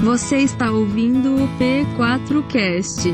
Você 0.00 0.38
está 0.38 0.70
ouvindo 0.70 1.34
o 1.34 1.48
P4Cast. 1.58 3.10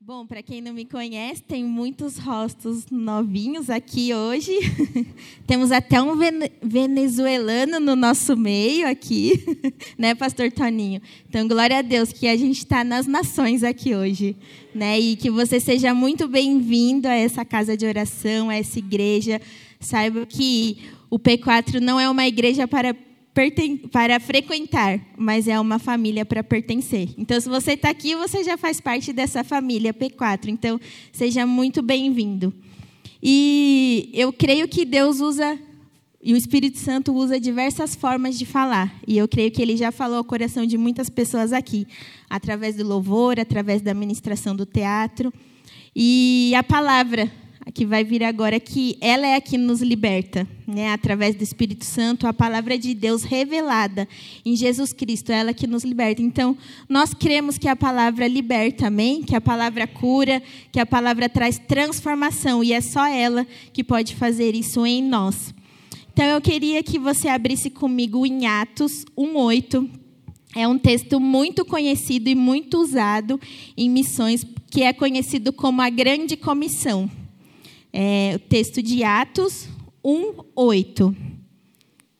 Bom, 0.00 0.26
para 0.26 0.42
quem 0.42 0.62
não 0.62 0.72
me 0.72 0.86
conhece, 0.86 1.42
tem 1.42 1.62
muitos 1.64 2.16
rostos 2.16 2.86
novinhos 2.90 3.68
aqui 3.68 4.14
hoje. 4.14 4.52
Temos 5.46 5.70
até 5.70 6.00
um 6.00 6.16
venezuelano 6.62 7.78
no 7.78 7.94
nosso 7.94 8.34
meio 8.38 8.88
aqui, 8.88 9.44
né, 9.98 10.14
Pastor 10.14 10.50
Toninho? 10.50 11.02
Então, 11.28 11.46
glória 11.46 11.80
a 11.80 11.82
Deus 11.82 12.10
que 12.10 12.26
a 12.26 12.36
gente 12.36 12.58
está 12.58 12.82
nas 12.82 13.06
nações 13.06 13.62
aqui 13.62 13.94
hoje, 13.94 14.34
né? 14.74 14.98
E 14.98 15.14
que 15.14 15.30
você 15.30 15.60
seja 15.60 15.92
muito 15.92 16.26
bem-vindo 16.26 17.06
a 17.06 17.14
essa 17.14 17.44
casa 17.44 17.76
de 17.76 17.84
oração, 17.84 18.48
a 18.48 18.56
essa 18.56 18.78
igreja. 18.78 19.42
Saiba 19.78 20.24
que 20.24 20.78
o 21.14 21.18
P4 21.20 21.78
não 21.78 22.00
é 22.00 22.10
uma 22.10 22.26
igreja 22.26 22.66
para 22.66 22.92
para 23.90 24.20
frequentar, 24.20 25.00
mas 25.16 25.48
é 25.48 25.58
uma 25.58 25.80
família 25.80 26.24
para 26.24 26.44
pertencer. 26.44 27.08
Então, 27.18 27.40
se 27.40 27.48
você 27.48 27.72
está 27.72 27.90
aqui, 27.90 28.14
você 28.14 28.44
já 28.44 28.56
faz 28.56 28.80
parte 28.80 29.12
dessa 29.12 29.42
família 29.42 29.92
P4. 29.92 30.46
Então, 30.48 30.80
seja 31.12 31.44
muito 31.44 31.82
bem-vindo. 31.82 32.54
E 33.20 34.08
eu 34.12 34.32
creio 34.32 34.68
que 34.68 34.84
Deus 34.84 35.18
usa, 35.18 35.58
e 36.22 36.32
o 36.32 36.36
Espírito 36.36 36.78
Santo 36.78 37.12
usa 37.12 37.40
diversas 37.40 37.96
formas 37.96 38.38
de 38.38 38.46
falar. 38.46 38.94
E 39.04 39.18
eu 39.18 39.26
creio 39.26 39.50
que 39.50 39.60
ele 39.60 39.76
já 39.76 39.90
falou 39.90 40.18
ao 40.18 40.24
coração 40.24 40.64
de 40.64 40.78
muitas 40.78 41.10
pessoas 41.10 41.52
aqui, 41.52 41.88
através 42.30 42.76
do 42.76 42.86
louvor, 42.86 43.40
através 43.40 43.82
da 43.82 43.94
ministração 43.94 44.54
do 44.54 44.64
teatro. 44.64 45.32
E 45.94 46.52
a 46.56 46.62
palavra 46.62 47.28
que 47.72 47.86
vai 47.86 48.04
vir 48.04 48.22
agora, 48.22 48.60
que 48.60 48.96
ela 49.00 49.26
é 49.26 49.36
a 49.36 49.40
que 49.40 49.56
nos 49.56 49.80
liberta, 49.80 50.46
né? 50.66 50.92
através 50.92 51.34
do 51.34 51.42
Espírito 51.42 51.84
Santo, 51.84 52.26
a 52.26 52.32
palavra 52.32 52.76
de 52.76 52.94
Deus 52.94 53.22
revelada 53.22 54.06
em 54.44 54.54
Jesus 54.54 54.92
Cristo, 54.92 55.32
ela 55.32 55.54
que 55.54 55.66
nos 55.66 55.82
liberta. 55.82 56.20
Então, 56.20 56.56
nós 56.88 57.14
cremos 57.14 57.56
que 57.56 57.66
a 57.66 57.74
palavra 57.74 58.28
liberta, 58.28 58.88
amém? 58.88 59.22
Que 59.22 59.34
a 59.34 59.40
palavra 59.40 59.86
cura, 59.86 60.42
que 60.70 60.78
a 60.78 60.84
palavra 60.84 61.28
traz 61.28 61.58
transformação, 61.58 62.62
e 62.62 62.72
é 62.72 62.80
só 62.80 63.06
ela 63.06 63.46
que 63.72 63.82
pode 63.82 64.14
fazer 64.14 64.54
isso 64.54 64.84
em 64.84 65.02
nós. 65.02 65.54
Então, 66.12 66.26
eu 66.26 66.40
queria 66.40 66.82
que 66.82 66.98
você 66.98 67.28
abrisse 67.28 67.70
comigo 67.70 68.26
em 68.26 68.46
Atos 68.46 69.04
1,8. 69.16 69.88
É 70.54 70.68
um 70.68 70.78
texto 70.78 71.18
muito 71.18 71.64
conhecido 71.64 72.28
e 72.28 72.34
muito 72.34 72.78
usado 72.78 73.40
em 73.76 73.88
missões, 73.88 74.46
que 74.70 74.82
é 74.82 74.92
conhecido 74.92 75.52
como 75.52 75.82
a 75.82 75.90
Grande 75.90 76.36
Comissão 76.36 77.10
é, 77.96 78.32
o 78.34 78.40
texto 78.40 78.82
de 78.82 79.04
Atos 79.04 79.68
1, 80.04 80.34
8. 80.56 81.16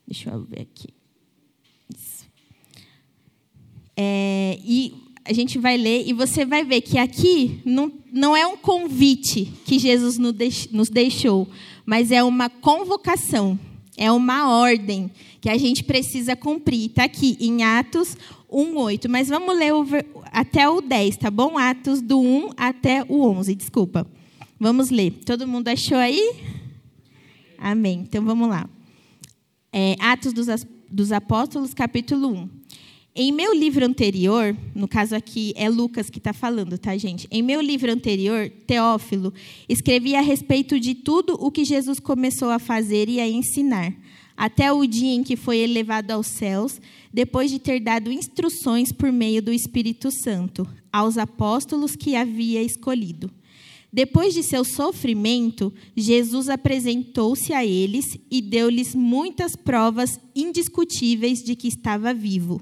Deixa 0.07 0.29
eu 0.29 0.41
ver 0.45 0.61
aqui. 0.61 0.87
É, 3.97 4.57
e 4.63 4.93
a 5.25 5.33
gente 5.33 5.57
vai 5.57 5.75
ler, 5.75 6.07
e 6.07 6.13
você 6.13 6.45
vai 6.45 6.63
ver 6.63 6.79
que 6.79 6.97
aqui 6.97 7.59
não, 7.65 7.91
não 8.11 8.37
é 8.37 8.47
um 8.47 8.55
convite 8.55 9.51
que 9.65 9.77
Jesus 9.77 10.17
nos 10.17 10.89
deixou, 10.89 11.47
mas 11.85 12.09
é 12.09 12.23
uma 12.23 12.49
convocação, 12.49 13.59
é 13.97 14.09
uma 14.09 14.49
ordem 14.57 15.11
que 15.41 15.49
a 15.49 15.57
gente 15.57 15.83
precisa 15.83 16.37
cumprir. 16.37 16.89
Está 16.89 17.03
aqui 17.03 17.37
em 17.39 17.63
Atos 17.63 18.17
1, 18.49 18.77
8. 18.77 19.09
Mas 19.09 19.27
vamos 19.27 19.57
ler 19.57 19.73
o, 19.73 19.85
até 20.31 20.69
o 20.69 20.79
10, 20.79 21.17
tá 21.17 21.29
bom? 21.29 21.57
Atos 21.57 22.01
do 22.01 22.19
1 22.19 22.51
até 22.55 23.03
o 23.09 23.21
11, 23.21 23.55
desculpa. 23.55 24.07
Vamos 24.57 24.89
ler. 24.89 25.11
Todo 25.25 25.47
mundo 25.47 25.67
achou 25.67 25.97
aí? 25.97 26.33
Amém. 27.57 28.05
Então 28.07 28.23
vamos 28.23 28.47
lá. 28.47 28.69
É, 29.71 29.95
Atos 29.99 30.31
dos, 30.31 30.47
dos 30.89 31.11
Apóstolos, 31.11 31.73
capítulo 31.73 32.29
1. 32.29 32.49
Em 33.17 33.31
meu 33.33 33.53
livro 33.53 33.85
anterior, 33.85 34.55
no 34.73 34.87
caso 34.87 35.13
aqui 35.13 35.53
é 35.57 35.69
Lucas 35.69 36.09
que 36.09 36.19
está 36.19 36.31
falando, 36.31 36.77
tá, 36.77 36.95
gente? 36.97 37.27
Em 37.29 37.41
meu 37.41 37.59
livro 37.59 37.91
anterior, 37.91 38.49
Teófilo, 38.65 39.33
escrevi 39.67 40.15
a 40.15 40.21
respeito 40.21 40.79
de 40.79 40.95
tudo 40.95 41.33
o 41.33 41.51
que 41.51 41.65
Jesus 41.65 41.99
começou 41.99 42.49
a 42.49 42.59
fazer 42.59 43.09
e 43.09 43.19
a 43.19 43.27
ensinar, 43.27 43.93
até 44.37 44.71
o 44.71 44.85
dia 44.85 45.13
em 45.13 45.23
que 45.23 45.35
foi 45.35 45.59
elevado 45.59 46.11
aos 46.11 46.27
céus, 46.27 46.79
depois 47.13 47.51
de 47.51 47.59
ter 47.59 47.79
dado 47.81 48.11
instruções 48.11 48.91
por 48.91 49.11
meio 49.11 49.41
do 49.41 49.51
Espírito 49.51 50.09
Santo 50.11 50.67
aos 50.91 51.17
apóstolos 51.17 51.95
que 51.95 52.15
havia 52.15 52.61
escolhido. 52.61 53.29
Depois 53.95 54.33
de 54.33 54.43
seu 54.43 54.65
sofrimento, 54.65 55.73
Jesus 55.95 56.49
apresentou-se 56.49 57.53
a 57.53 57.65
eles 57.65 58.03
e 58.29 58.41
deu-lhes 58.41 58.93
muitas 58.93 59.55
provas 59.55 60.19
indiscutíveis 60.35 61.41
de 61.41 61.55
que 61.55 61.69
estava 61.69 62.13
vivo. 62.13 62.61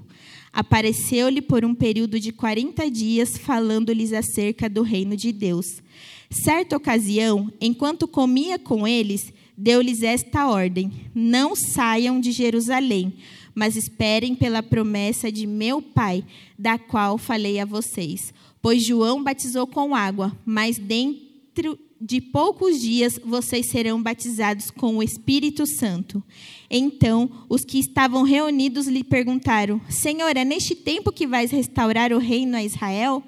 Apareceu-lhe 0.52 1.42
por 1.42 1.64
um 1.64 1.74
período 1.74 2.20
de 2.20 2.30
40 2.30 2.88
dias, 2.88 3.36
falando-lhes 3.36 4.12
acerca 4.12 4.68
do 4.68 4.82
reino 4.82 5.16
de 5.16 5.32
Deus. 5.32 5.82
Certa 6.30 6.76
ocasião, 6.76 7.52
enquanto 7.60 8.06
comia 8.06 8.56
com 8.56 8.86
eles, 8.86 9.32
deu-lhes 9.58 10.04
esta 10.04 10.46
ordem: 10.46 10.92
Não 11.12 11.56
saiam 11.56 12.20
de 12.20 12.30
Jerusalém, 12.30 13.12
mas 13.52 13.74
esperem 13.74 14.36
pela 14.36 14.62
promessa 14.62 15.32
de 15.32 15.48
meu 15.48 15.82
Pai, 15.82 16.24
da 16.56 16.78
qual 16.78 17.18
falei 17.18 17.58
a 17.58 17.64
vocês. 17.64 18.32
Pois 18.64 18.82
João 18.82 19.22
batizou 19.22 19.66
com 19.66 19.94
água, 19.94 20.34
mas 20.42 20.78
dentro 20.78 21.78
de 22.00 22.18
poucos 22.18 22.80
dias 22.80 23.20
vocês 23.22 23.68
serão 23.68 24.02
batizados 24.02 24.70
com 24.70 24.96
o 24.96 25.02
Espírito 25.02 25.66
Santo. 25.66 26.24
Então, 26.70 27.30
os 27.46 27.62
que 27.62 27.78
estavam 27.78 28.22
reunidos 28.22 28.86
lhe 28.86 29.04
perguntaram: 29.04 29.78
Senhor, 29.90 30.34
é 30.34 30.46
neste 30.46 30.74
tempo 30.74 31.12
que 31.12 31.26
vais 31.26 31.50
restaurar 31.50 32.10
o 32.10 32.18
reino 32.18 32.56
a 32.56 32.64
Israel? 32.64 33.22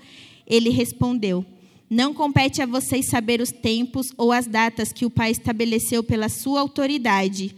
Ele 0.46 0.70
respondeu: 0.70 1.44
Não 1.90 2.14
compete 2.14 2.62
a 2.62 2.66
vocês 2.66 3.10
saber 3.10 3.42
os 3.42 3.52
tempos 3.52 4.06
ou 4.16 4.32
as 4.32 4.46
datas 4.46 4.90
que 4.90 5.04
o 5.04 5.10
Pai 5.10 5.32
estabeleceu 5.32 6.02
pela 6.02 6.30
sua 6.30 6.60
autoridade 6.60 7.54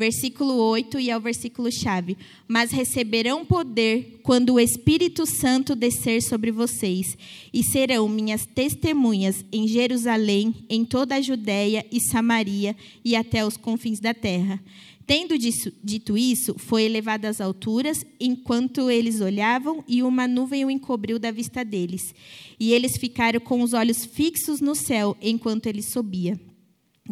versículo 0.00 0.54
8 0.54 0.98
e 0.98 1.10
ao 1.10 1.20
versículo 1.20 1.70
chave. 1.70 2.16
Mas 2.48 2.70
receberão 2.70 3.44
poder 3.44 4.20
quando 4.22 4.54
o 4.54 4.60
Espírito 4.60 5.26
Santo 5.26 5.76
descer 5.76 6.22
sobre 6.22 6.50
vocês, 6.50 7.18
e 7.52 7.62
serão 7.62 8.08
minhas 8.08 8.46
testemunhas 8.46 9.44
em 9.52 9.68
Jerusalém, 9.68 10.54
em 10.70 10.86
toda 10.86 11.16
a 11.16 11.20
Judéia 11.20 11.84
e 11.92 12.00
Samaria 12.00 12.74
e 13.04 13.14
até 13.14 13.44
os 13.44 13.58
confins 13.58 14.00
da 14.00 14.14
terra. 14.14 14.58
Tendo 15.06 15.36
dito 15.36 16.16
isso, 16.16 16.54
foi 16.56 16.84
elevado 16.84 17.26
às 17.26 17.40
alturas, 17.40 18.06
enquanto 18.18 18.88
eles 18.88 19.20
olhavam, 19.20 19.84
e 19.86 20.02
uma 20.02 20.26
nuvem 20.26 20.64
o 20.64 20.70
encobriu 20.70 21.18
da 21.18 21.32
vista 21.32 21.64
deles. 21.64 22.14
E 22.58 22.72
eles 22.72 22.96
ficaram 22.96 23.40
com 23.40 23.60
os 23.60 23.72
olhos 23.74 24.04
fixos 24.04 24.60
no 24.60 24.74
céu, 24.74 25.16
enquanto 25.20 25.66
ele 25.66 25.82
subia. 25.82 26.38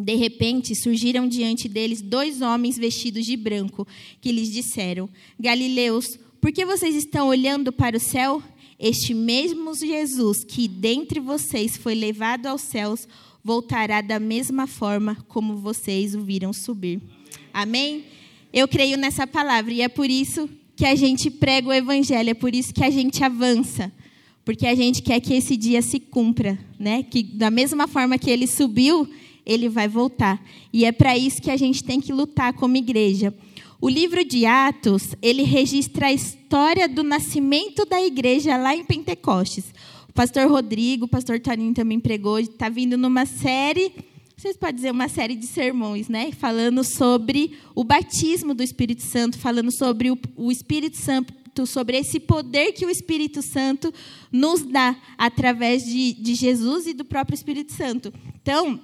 De 0.01 0.15
repente, 0.15 0.73
surgiram 0.75 1.27
diante 1.27 1.67
deles 1.67 2.01
dois 2.01 2.41
homens 2.41 2.77
vestidos 2.77 3.25
de 3.25 3.35
branco, 3.35 3.85
que 4.21 4.31
lhes 4.31 4.49
disseram: 4.49 5.09
Galileus, 5.37 6.17
por 6.39 6.53
que 6.53 6.65
vocês 6.65 6.95
estão 6.95 7.27
olhando 7.27 7.71
para 7.71 7.97
o 7.97 7.99
céu? 7.99 8.41
Este 8.79 9.13
mesmo 9.13 9.75
Jesus 9.75 10.45
que 10.45 10.69
dentre 10.69 11.19
vocês 11.19 11.75
foi 11.75 11.93
levado 11.93 12.45
aos 12.45 12.61
céus, 12.61 13.05
voltará 13.43 13.99
da 13.99 14.21
mesma 14.21 14.67
forma 14.67 15.17
como 15.27 15.57
vocês 15.57 16.15
o 16.15 16.21
viram 16.21 16.53
subir. 16.53 17.01
Amém? 17.53 18.05
Eu 18.53 18.69
creio 18.69 18.97
nessa 18.97 19.27
palavra 19.27 19.73
e 19.73 19.81
é 19.81 19.89
por 19.89 20.09
isso 20.09 20.49
que 20.77 20.85
a 20.85 20.95
gente 20.95 21.29
prega 21.29 21.67
o 21.67 21.73
evangelho, 21.73 22.29
é 22.29 22.33
por 22.33 22.55
isso 22.55 22.73
que 22.73 22.85
a 22.85 22.89
gente 22.89 23.21
avança, 23.21 23.91
porque 24.45 24.65
a 24.65 24.73
gente 24.73 25.01
quer 25.01 25.19
que 25.19 25.33
esse 25.33 25.57
dia 25.57 25.81
se 25.81 25.99
cumpra, 25.99 26.57
né? 26.79 27.03
Que 27.03 27.21
da 27.21 27.51
mesma 27.51 27.85
forma 27.85 28.17
que 28.17 28.29
ele 28.29 28.47
subiu, 28.47 29.05
ele 29.49 29.67
vai 29.67 29.87
voltar. 29.87 30.41
E 30.71 30.85
é 30.85 30.91
para 30.91 31.17
isso 31.17 31.41
que 31.41 31.49
a 31.51 31.57
gente 31.57 31.83
tem 31.83 31.99
que 31.99 32.13
lutar 32.13 32.53
como 32.53 32.77
igreja. 32.77 33.33
O 33.81 33.89
livro 33.89 34.23
de 34.23 34.45
Atos, 34.45 35.15
ele 35.21 35.43
registra 35.43 36.07
a 36.07 36.13
história 36.13 36.87
do 36.87 37.01
nascimento 37.01 37.85
da 37.85 38.01
igreja 38.01 38.57
lá 38.57 38.75
em 38.75 38.83
Pentecostes. 38.83 39.73
O 40.07 40.13
pastor 40.13 40.49
Rodrigo, 40.49 41.05
o 41.05 41.09
pastor 41.09 41.39
Toninho 41.39 41.73
também 41.73 41.99
pregou, 41.99 42.39
está 42.39 42.69
vindo 42.69 42.97
numa 42.97 43.25
série, 43.25 43.93
vocês 44.39 44.55
podem 44.55 44.75
dizer 44.75 44.91
uma 44.91 45.09
série 45.09 45.35
de 45.35 45.45
sermões, 45.45 46.07
né? 46.07 46.31
Falando 46.31 46.81
sobre 46.81 47.57
o 47.75 47.83
batismo 47.83 48.53
do 48.53 48.63
Espírito 48.63 49.03
Santo, 49.03 49.37
falando 49.37 49.69
sobre 49.69 50.11
o, 50.11 50.17
o 50.37 50.49
Espírito 50.49 50.95
Santo, 50.95 51.33
sobre 51.65 51.97
esse 51.97 52.21
poder 52.21 52.71
que 52.71 52.85
o 52.85 52.89
Espírito 52.89 53.41
Santo 53.41 53.93
nos 54.31 54.63
dá 54.63 54.95
através 55.17 55.83
de, 55.83 56.13
de 56.13 56.35
Jesus 56.35 56.87
e 56.87 56.93
do 56.93 57.03
próprio 57.03 57.35
Espírito 57.35 57.73
Santo. 57.73 58.13
Então, 58.41 58.79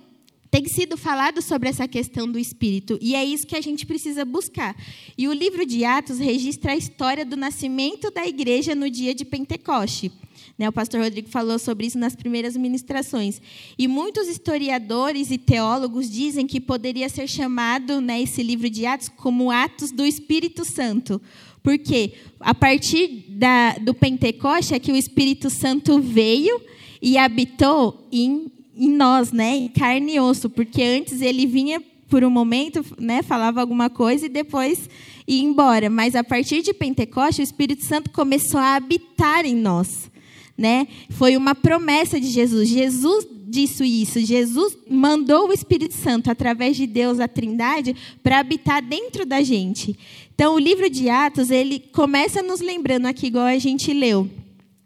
tem 0.56 0.70
sido 0.70 0.96
falado 0.96 1.42
sobre 1.42 1.68
essa 1.68 1.86
questão 1.86 2.32
do 2.32 2.40
Espírito, 2.40 2.98
e 3.02 3.14
é 3.14 3.26
isso 3.26 3.46
que 3.46 3.58
a 3.58 3.62
gente 3.62 3.86
precisa 3.86 4.24
buscar. 4.24 4.74
E 5.18 5.28
o 5.28 5.34
livro 5.34 5.66
de 5.66 5.84
Atos 5.84 6.18
registra 6.18 6.72
a 6.72 6.78
história 6.78 7.26
do 7.26 7.36
nascimento 7.36 8.10
da 8.10 8.26
igreja 8.26 8.74
no 8.74 8.90
dia 8.90 9.14
de 9.14 9.26
Pentecoste. 9.26 10.14
Né, 10.58 10.70
o 10.70 10.72
pastor 10.72 11.02
Rodrigo 11.02 11.28
falou 11.28 11.60
sobre 11.60 11.88
isso 11.88 11.98
nas 11.98 12.16
primeiras 12.16 12.56
ministrações. 12.56 13.42
E 13.78 13.86
muitos 13.86 14.30
historiadores 14.30 15.30
e 15.30 15.38
teólogos 15.38 16.10
dizem 16.10 16.48
que 16.48 16.62
poderia 16.62 17.10
ser 17.10 17.28
chamado 17.28 18.00
né, 18.00 18.22
esse 18.22 18.42
livro 18.42 18.70
de 18.70 18.86
Atos 18.86 19.10
como 19.10 19.52
Atos 19.52 19.92
do 19.92 20.06
Espírito 20.06 20.64
Santo. 20.64 21.22
Porque 21.62 22.14
a 22.40 22.56
partir 22.56 23.26
da, 23.28 23.74
do 23.74 23.94
Pentecoste 23.94 24.74
é 24.74 24.80
que 24.80 24.94
o 24.94 24.96
Espírito 24.96 25.50
Santo 25.50 26.00
veio 26.00 26.62
e 27.02 27.18
habitou 27.18 28.08
em 28.10 28.55
em 28.76 28.90
nós, 28.90 29.32
né, 29.32 29.56
em 29.56 29.68
carne 29.68 30.16
e 30.16 30.20
osso, 30.20 30.50
porque 30.50 30.84
antes 30.84 31.22
ele 31.22 31.46
vinha 31.46 31.82
por 32.10 32.24
um 32.24 32.30
momento, 32.30 32.86
né, 33.00 33.22
falava 33.24 33.62
alguma 33.62 33.90
coisa 33.90 34.26
e 34.26 34.30
depois 34.30 34.90
ia 35.28 35.44
embora. 35.44 35.90
Mas 35.90 36.16
a 36.16 36.24
partir 36.24 36.62
de 36.62 36.74
Pentecoste, 36.74 37.42
o 37.42 37.44
Espírito 37.44 37.84
Santo 37.86 38.10
começou 38.12 38.60
a 38.60 38.76
habitar 38.76 39.46
em 39.46 39.56
nós, 39.56 40.12
né? 40.58 40.88
Foi 41.10 41.36
uma 41.36 41.56
promessa 41.56 42.20
de 42.20 42.28
Jesus. 42.28 42.70
Jesus 42.70 43.28
disse 43.48 43.84
isso. 43.86 44.20
Jesus 44.20 44.78
mandou 44.90 45.50
o 45.50 45.54
Espírito 45.54 45.94
Santo 45.94 46.30
através 46.30 46.78
de 46.78 46.86
Deus, 46.86 47.20
a 47.20 47.28
Trindade, 47.28 47.96
para 48.22 48.40
habitar 48.40 48.82
dentro 48.82 49.26
da 49.26 49.42
gente. 49.42 49.98
Então, 50.34 50.56
o 50.56 50.60
livro 50.60 50.90
de 50.90 51.10
Atos, 51.10 51.50
ele 51.50 51.80
começa 51.80 52.44
nos 52.44 52.60
lembrando 52.60 53.06
aqui 53.08 53.28
igual 53.28 53.46
a 53.46 53.58
gente 53.58 53.94
leu 53.94 54.30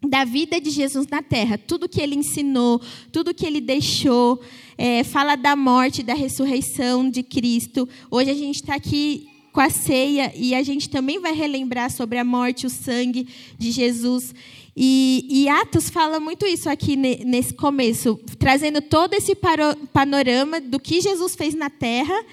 da 0.08 0.24
vida 0.24 0.62
de 0.62 0.70
Jesus 0.70 1.08
na 1.08 1.22
terra, 1.22 1.58
tudo 1.58 1.90
que 1.90 2.02
ele 2.02 2.16
ensinou, 2.16 2.82
tudo 3.12 3.34
que 3.34 3.46
ele 3.46 3.60
deixou, 3.60 4.42
é, 4.78 5.04
fala 5.04 5.36
da 5.36 5.56
morte, 5.56 6.04
da 6.04 6.14
ressurreição 6.14 7.10
de 7.10 7.22
Cristo. 7.22 7.88
Hoje 8.10 8.30
a 8.30 8.34
gente 8.34 8.56
está 8.56 8.76
aqui 8.76 9.28
com 9.52 9.60
a 9.60 9.70
ceia 9.70 10.32
e 10.36 10.56
a 10.56 10.64
gente 10.64 10.90
também 10.90 11.20
vai 11.20 11.34
relembrar 11.34 11.92
sobre 11.92 12.18
a 12.18 12.24
morte, 12.24 12.66
o 12.66 12.70
sangue 12.70 13.28
de 13.58 13.72
Jesus. 13.72 14.34
E, 14.76 15.28
e 15.30 15.50
Atos 15.50 15.90
fala 15.90 16.20
muito 16.20 16.46
isso 16.46 16.70
aqui 16.70 16.96
nesse 16.96 17.54
começo, 17.54 18.18
trazendo 18.38 18.82
todo 18.82 19.14
esse 19.14 19.36
panorama 19.92 20.62
do 20.62 20.80
que 20.80 21.02
Jesus 21.02 21.36
fez 21.36 21.54
na 21.54 21.70
terra 21.70 22.24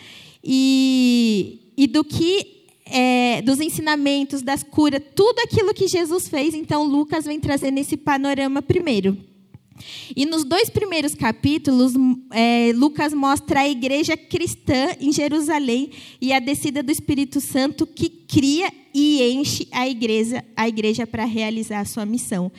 e, 0.45 1.73
e 1.77 1.89
do 1.89 2.05
que 2.05 2.56
é, 2.87 3.43
dos 3.43 3.61
ensinamentos, 3.61 4.43
das 4.43 4.63
curas, 4.63 5.03
tudo 5.15 5.41
aquilo 5.41 5.75
que 5.75 5.89
Jesus 5.89 6.29
fez. 6.29 6.55
Então, 6.55 6.85
Lucas 6.85 7.25
vem 7.25 7.41
trazendo 7.41 7.79
esse 7.79 7.97
panorama 7.97 8.63
primeiro. 8.63 9.17
E 10.15 10.25
nos 10.25 10.45
dois 10.45 10.71
primeiros 10.71 11.15
capítulos, 11.15 11.93
é, 12.33 12.73
Lucas 12.75 13.13
mostra 13.13 13.61
a 13.61 13.69
igreja 13.69 14.17
cristã 14.17 14.89
em 15.01 15.13
Jerusalém 15.13 15.91
e 16.21 16.33
a 16.33 16.39
descida 16.39 16.83
do 16.83 16.91
Espírito 16.91 17.41
Santo 17.41 17.87
que 17.87 18.09
cria 18.09 18.73
e 18.95 19.23
enche 19.33 19.69
a 19.71 19.87
igreja, 19.87 20.45
a 20.57 20.67
igreja 20.67 21.07
para 21.07 21.25
realizar 21.25 21.81
a 21.81 21.85
sua 21.85 22.07
missão. 22.07 22.51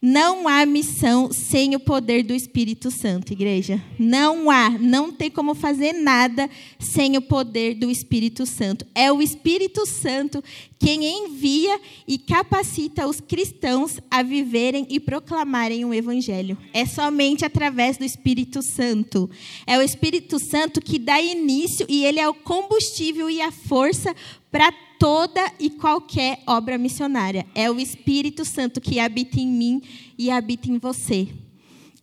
Não 0.00 0.46
há 0.46 0.64
missão 0.64 1.32
sem 1.32 1.74
o 1.74 1.80
poder 1.80 2.22
do 2.22 2.32
Espírito 2.32 2.88
Santo, 2.88 3.32
igreja. 3.32 3.82
Não 3.98 4.48
há, 4.48 4.70
não 4.70 5.10
tem 5.10 5.28
como 5.28 5.56
fazer 5.56 5.92
nada 5.92 6.48
sem 6.78 7.16
o 7.16 7.22
poder 7.22 7.74
do 7.74 7.90
Espírito 7.90 8.46
Santo. 8.46 8.86
É 8.94 9.10
o 9.10 9.20
Espírito 9.20 9.84
Santo 9.86 10.42
quem 10.78 11.04
envia 11.04 11.80
e 12.06 12.16
capacita 12.16 13.08
os 13.08 13.20
cristãos 13.20 13.98
a 14.08 14.22
viverem 14.22 14.86
e 14.88 15.00
proclamarem 15.00 15.84
o 15.84 15.92
Evangelho. 15.92 16.56
É 16.72 16.86
somente 16.86 17.44
através 17.44 17.96
do 17.96 18.04
Espírito 18.04 18.62
Santo. 18.62 19.28
É 19.66 19.76
o 19.78 19.82
Espírito 19.82 20.38
Santo 20.38 20.80
que 20.80 21.00
dá 21.00 21.20
início 21.20 21.84
e 21.88 22.04
ele 22.04 22.20
é 22.20 22.28
o 22.28 22.34
combustível 22.34 23.28
e 23.28 23.42
a 23.42 23.50
força 23.50 24.14
para 24.48 24.72
toda 24.98 25.52
e 25.58 25.70
qualquer 25.70 26.40
obra 26.46 26.76
missionária. 26.76 27.46
É 27.54 27.70
o 27.70 27.78
Espírito 27.78 28.44
Santo 28.44 28.80
que 28.80 28.98
habita 28.98 29.38
em 29.38 29.46
mim 29.46 29.82
e 30.18 30.30
habita 30.30 30.68
em 30.68 30.78
você. 30.78 31.28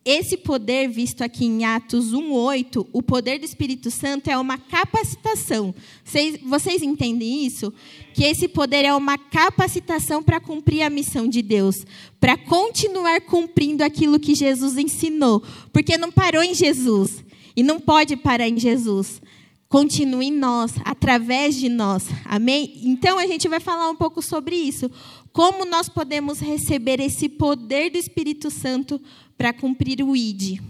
Esse 0.04 0.36
poder 0.36 0.88
visto 0.88 1.22
aqui 1.22 1.44
em 1.44 1.64
Atos 1.64 2.12
1:8, 2.12 2.86
o 2.92 3.02
poder 3.02 3.40
do 3.40 3.44
Espírito 3.44 3.90
Santo 3.90 4.30
é 4.30 4.38
uma 4.38 4.56
capacitação. 4.56 5.74
Vocês, 6.04 6.38
vocês 6.44 6.80
entendem 6.80 7.44
isso? 7.44 7.74
Que 8.14 8.22
esse 8.22 8.46
poder 8.46 8.84
é 8.84 8.94
uma 8.94 9.18
capacitação 9.18 10.22
para 10.22 10.38
cumprir 10.38 10.82
a 10.82 10.90
missão 10.90 11.26
de 11.26 11.42
Deus, 11.42 11.84
para 12.20 12.36
continuar 12.36 13.20
cumprindo 13.22 13.82
aquilo 13.82 14.20
que 14.20 14.36
Jesus 14.36 14.78
ensinou, 14.78 15.42
porque 15.72 15.98
não 15.98 16.12
parou 16.12 16.44
em 16.44 16.54
Jesus 16.54 17.24
e 17.56 17.64
não 17.64 17.80
pode 17.80 18.16
parar 18.16 18.48
em 18.48 18.60
Jesus 18.60 19.20
continue 19.68 20.26
em 20.26 20.32
nós, 20.32 20.74
através 20.84 21.56
de 21.56 21.68
nós. 21.68 22.08
Amém? 22.24 22.72
Então 22.84 23.18
a 23.18 23.26
gente 23.26 23.48
vai 23.48 23.60
falar 23.60 23.90
um 23.90 23.96
pouco 23.96 24.22
sobre 24.22 24.56
isso. 24.56 24.90
Como 25.32 25.64
nós 25.64 25.88
podemos 25.88 26.38
receber 26.40 27.00
esse 27.00 27.28
poder 27.28 27.90
do 27.90 27.98
Espírito 27.98 28.50
Santo 28.50 29.00
para 29.36 29.52
cumprir 29.52 30.02
o 30.02 30.16
ID? 30.16 30.60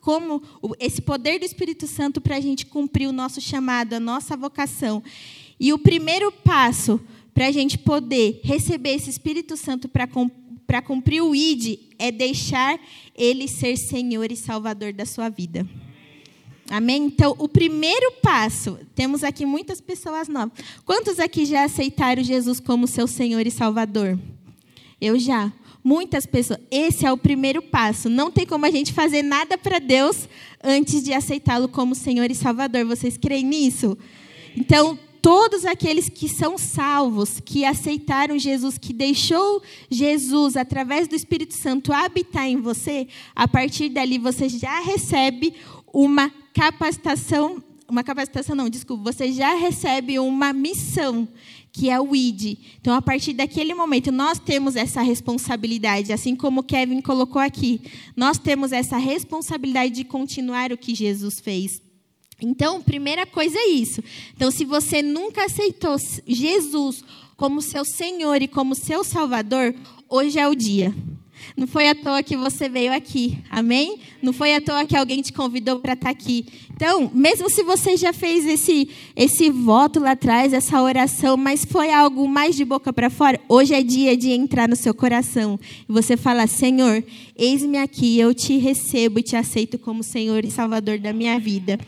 Como 0.00 0.42
esse 0.78 1.00
poder 1.00 1.38
do 1.38 1.44
Espírito 1.44 1.86
Santo 1.86 2.20
para 2.20 2.36
a 2.36 2.40
gente 2.40 2.66
cumprir 2.66 3.06
o 3.06 3.12
nosso 3.12 3.40
chamado, 3.40 3.94
a 3.94 4.00
nossa 4.00 4.36
vocação. 4.36 5.02
E 5.58 5.72
o 5.72 5.78
primeiro 5.78 6.32
passo 6.32 7.00
para 7.32 7.46
a 7.46 7.52
gente 7.52 7.78
poder 7.78 8.40
receber 8.42 8.94
esse 8.94 9.10
Espírito 9.10 9.56
Santo 9.56 9.88
para 9.88 10.82
cumprir 10.82 11.22
o 11.22 11.34
ID 11.34 11.78
é 11.98 12.10
deixar 12.10 12.80
ele 13.14 13.46
ser 13.46 13.76
Senhor 13.76 14.32
e 14.32 14.36
Salvador 14.36 14.92
da 14.92 15.06
sua 15.06 15.28
vida. 15.28 15.66
Amém? 16.70 17.06
Então, 17.06 17.34
o 17.36 17.48
primeiro 17.48 18.12
passo, 18.22 18.78
temos 18.94 19.24
aqui 19.24 19.44
muitas 19.44 19.80
pessoas 19.80 20.28
novas. 20.28 20.52
Quantos 20.86 21.18
aqui 21.18 21.44
já 21.44 21.64
aceitaram 21.64 22.22
Jesus 22.22 22.60
como 22.60 22.86
seu 22.86 23.08
Senhor 23.08 23.44
e 23.44 23.50
Salvador? 23.50 24.16
Eu 25.00 25.18
já. 25.18 25.52
Muitas 25.82 26.26
pessoas. 26.26 26.60
Esse 26.70 27.04
é 27.04 27.12
o 27.12 27.16
primeiro 27.16 27.60
passo. 27.60 28.08
Não 28.08 28.30
tem 28.30 28.46
como 28.46 28.66
a 28.66 28.70
gente 28.70 28.92
fazer 28.92 29.22
nada 29.22 29.58
para 29.58 29.80
Deus 29.80 30.28
antes 30.62 31.02
de 31.02 31.12
aceitá-lo 31.12 31.68
como 31.68 31.92
Senhor 31.94 32.30
e 32.30 32.34
Salvador. 32.36 32.84
Vocês 32.84 33.16
creem 33.16 33.44
nisso? 33.44 33.98
Então, 34.56 34.96
todos 35.20 35.64
aqueles 35.64 36.08
que 36.08 36.28
são 36.28 36.56
salvos, 36.56 37.40
que 37.40 37.64
aceitaram 37.64 38.38
Jesus, 38.38 38.78
que 38.78 38.92
deixou 38.92 39.62
Jesus, 39.90 40.56
através 40.56 41.08
do 41.08 41.14
Espírito 41.14 41.54
Santo, 41.54 41.92
habitar 41.92 42.46
em 42.46 42.56
você, 42.56 43.06
a 43.34 43.46
partir 43.46 43.88
dali 43.88 44.18
você 44.18 44.48
já 44.48 44.80
recebe 44.80 45.54
uma 45.92 46.30
capacitação, 46.54 47.62
uma 47.88 48.04
capacitação 48.04 48.54
não, 48.54 48.68
desculpa, 48.68 49.12
você 49.12 49.32
já 49.32 49.54
recebe 49.54 50.18
uma 50.18 50.52
missão, 50.52 51.28
que 51.72 51.88
é 51.88 52.00
o 52.00 52.14
ID. 52.14 52.58
Então, 52.80 52.94
a 52.94 53.02
partir 53.02 53.32
daquele 53.32 53.74
momento, 53.74 54.10
nós 54.10 54.38
temos 54.38 54.76
essa 54.76 55.02
responsabilidade, 55.02 56.12
assim 56.12 56.34
como 56.34 56.60
o 56.60 56.64
Kevin 56.64 57.00
colocou 57.00 57.40
aqui. 57.40 57.80
Nós 58.16 58.38
temos 58.38 58.72
essa 58.72 58.96
responsabilidade 58.96 59.94
de 59.94 60.04
continuar 60.04 60.72
o 60.72 60.78
que 60.78 60.94
Jesus 60.94 61.40
fez. 61.40 61.80
Então, 62.42 62.80
primeira 62.80 63.26
coisa 63.26 63.58
é 63.58 63.68
isso. 63.68 64.02
Então, 64.34 64.50
se 64.50 64.64
você 64.64 65.02
nunca 65.02 65.44
aceitou 65.44 65.96
Jesus 66.26 67.04
como 67.36 67.62
seu 67.62 67.84
Senhor 67.84 68.42
e 68.42 68.48
como 68.48 68.74
seu 68.74 69.04
Salvador, 69.04 69.74
hoje 70.08 70.38
é 70.38 70.48
o 70.48 70.54
dia. 70.54 70.94
Não 71.56 71.66
foi 71.66 71.88
à 71.88 71.94
toa 71.94 72.22
que 72.22 72.36
você 72.36 72.68
veio 72.68 72.92
aqui, 72.92 73.38
amém? 73.50 73.98
Não 74.22 74.32
foi 74.32 74.54
à 74.54 74.60
toa 74.60 74.84
que 74.84 74.96
alguém 74.96 75.20
te 75.22 75.32
convidou 75.32 75.80
para 75.80 75.94
estar 75.94 76.06
tá 76.06 76.10
aqui. 76.10 76.46
Então, 76.74 77.10
mesmo 77.12 77.50
se 77.50 77.62
você 77.62 77.96
já 77.96 78.12
fez 78.12 78.46
esse, 78.46 78.88
esse 79.14 79.50
voto 79.50 80.00
lá 80.00 80.12
atrás, 80.12 80.52
essa 80.52 80.80
oração, 80.80 81.36
mas 81.36 81.64
foi 81.64 81.92
algo 81.92 82.26
mais 82.28 82.56
de 82.56 82.64
boca 82.64 82.92
para 82.92 83.10
fora, 83.10 83.40
hoje 83.48 83.74
é 83.74 83.82
dia 83.82 84.16
de 84.16 84.30
entrar 84.30 84.68
no 84.68 84.76
seu 84.76 84.94
coração. 84.94 85.58
E 85.88 85.92
você 85.92 86.16
fala: 86.16 86.46
Senhor, 86.46 87.04
eis-me 87.36 87.78
aqui, 87.78 88.18
eu 88.18 88.34
te 88.34 88.56
recebo 88.56 89.18
e 89.18 89.22
te 89.22 89.36
aceito 89.36 89.78
como 89.78 90.02
Senhor 90.02 90.44
e 90.44 90.50
Salvador 90.50 90.98
da 90.98 91.12
minha 91.12 91.38
vida. 91.38 91.78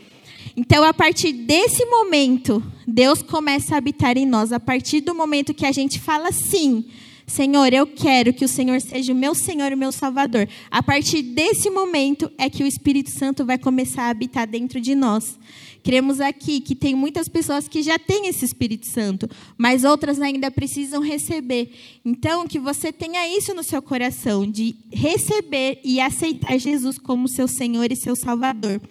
Então, 0.55 0.83
a 0.83 0.93
partir 0.93 1.33
desse 1.33 1.83
momento, 1.85 2.61
Deus 2.87 3.23
começa 3.23 3.73
a 3.73 3.79
habitar 3.79 4.17
em 4.17 4.25
nós. 4.25 4.51
A 4.51 4.59
partir 4.59 5.01
do 5.01 5.15
momento 5.15 5.53
que 5.53 5.65
a 5.65 5.71
gente 5.71 5.99
fala 5.99 6.31
sim 6.31 6.85
Senhor, 7.25 7.71
eu 7.73 7.87
quero 7.87 8.33
que 8.33 8.43
o 8.43 8.49
Senhor 8.49 8.81
seja 8.81 9.13
o 9.13 9.15
meu 9.15 9.33
Senhor 9.33 9.71
e 9.71 9.75
o 9.75 9.77
meu 9.77 9.91
Salvador. 9.91 10.47
A 10.69 10.83
partir 10.83 11.21
desse 11.21 11.69
momento 11.69 12.31
é 12.37 12.49
que 12.49 12.63
o 12.63 12.67
Espírito 12.67 13.11
Santo 13.11 13.45
vai 13.45 13.57
começar 13.57 14.03
a 14.03 14.09
habitar 14.09 14.47
dentro 14.47 14.81
de 14.81 14.93
nós. 14.93 15.37
Cremos 15.83 16.21
aqui 16.21 16.61
que 16.61 16.75
tem 16.75 16.95
muitas 16.95 17.27
pessoas 17.27 17.67
que 17.67 17.81
já 17.81 17.99
têm 17.99 18.27
esse 18.27 18.45
Espírito 18.45 18.87
Santo, 18.87 19.29
mas 19.57 19.83
outras 19.83 20.21
ainda 20.21 20.49
precisam 20.49 21.01
receber. 21.01 21.71
Então, 22.05 22.47
que 22.47 22.57
você 22.57 22.91
tenha 22.91 23.27
isso 23.27 23.53
no 23.53 23.63
seu 23.63 23.81
coração, 23.81 24.49
de 24.49 24.75
receber 24.91 25.79
e 25.83 25.99
aceitar 25.99 26.57
Jesus 26.57 26.97
como 26.97 27.27
seu 27.27 27.49
Senhor 27.49 27.91
e 27.91 27.97
seu 27.97 28.15
Salvador. 28.15 28.81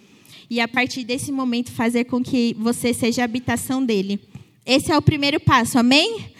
E 0.49 0.59
a 0.59 0.67
partir 0.67 1.03
desse 1.03 1.31
momento 1.31 1.71
fazer 1.71 2.03
com 2.03 2.21
que 2.21 2.55
você 2.59 2.93
seja 2.93 3.23
a 3.23 3.25
habitação 3.25 3.83
dele. 3.83 4.19
Esse 4.65 4.91
é 4.91 4.97
o 4.97 5.01
primeiro 5.01 5.39
passo, 5.39 5.79
amém? 5.79 6.32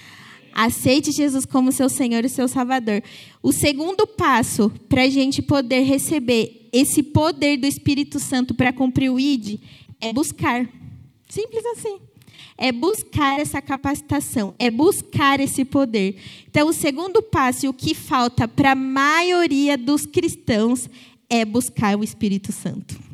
Aceite 0.53 1.12
Jesus 1.12 1.45
como 1.45 1.72
seu 1.72 1.89
Senhor 1.89 2.24
e 2.24 2.29
seu 2.29 2.48
Salvador. 2.48 3.03
O 3.41 3.51
segundo 3.51 4.05
passo 4.05 4.72
para 4.88 5.03
a 5.03 5.10
gente 5.10 5.41
poder 5.41 5.81
receber 5.81 6.69
esse 6.72 7.01
poder 7.01 7.57
do 7.57 7.65
Espírito 7.65 8.19
Santo 8.19 8.53
para 8.53 8.72
cumprir 8.72 9.12
o 9.12 9.19
ID 9.19 9.60
é 10.00 10.13
buscar. 10.13 10.67
Simples 11.29 11.65
assim. 11.65 12.00
É 12.55 12.72
buscar 12.72 13.39
essa 13.39 13.62
capacitação, 13.62 14.53
é 14.60 14.69
buscar 14.69 15.39
esse 15.39 15.65
poder. 15.65 16.17
Então, 16.48 16.67
o 16.67 16.74
segundo 16.74 17.22
passo, 17.22 17.65
e 17.65 17.69
o 17.69 17.74
que 17.74 17.95
falta 17.95 18.48
para 18.48 18.74
a 18.74 18.75
maioria 18.75 19.75
dos 19.75 20.05
cristãos, 20.05 20.88
é 21.27 21.43
buscar 21.43 21.98
o 21.98 22.03
Espírito 22.03 22.51
Santo 22.51 23.12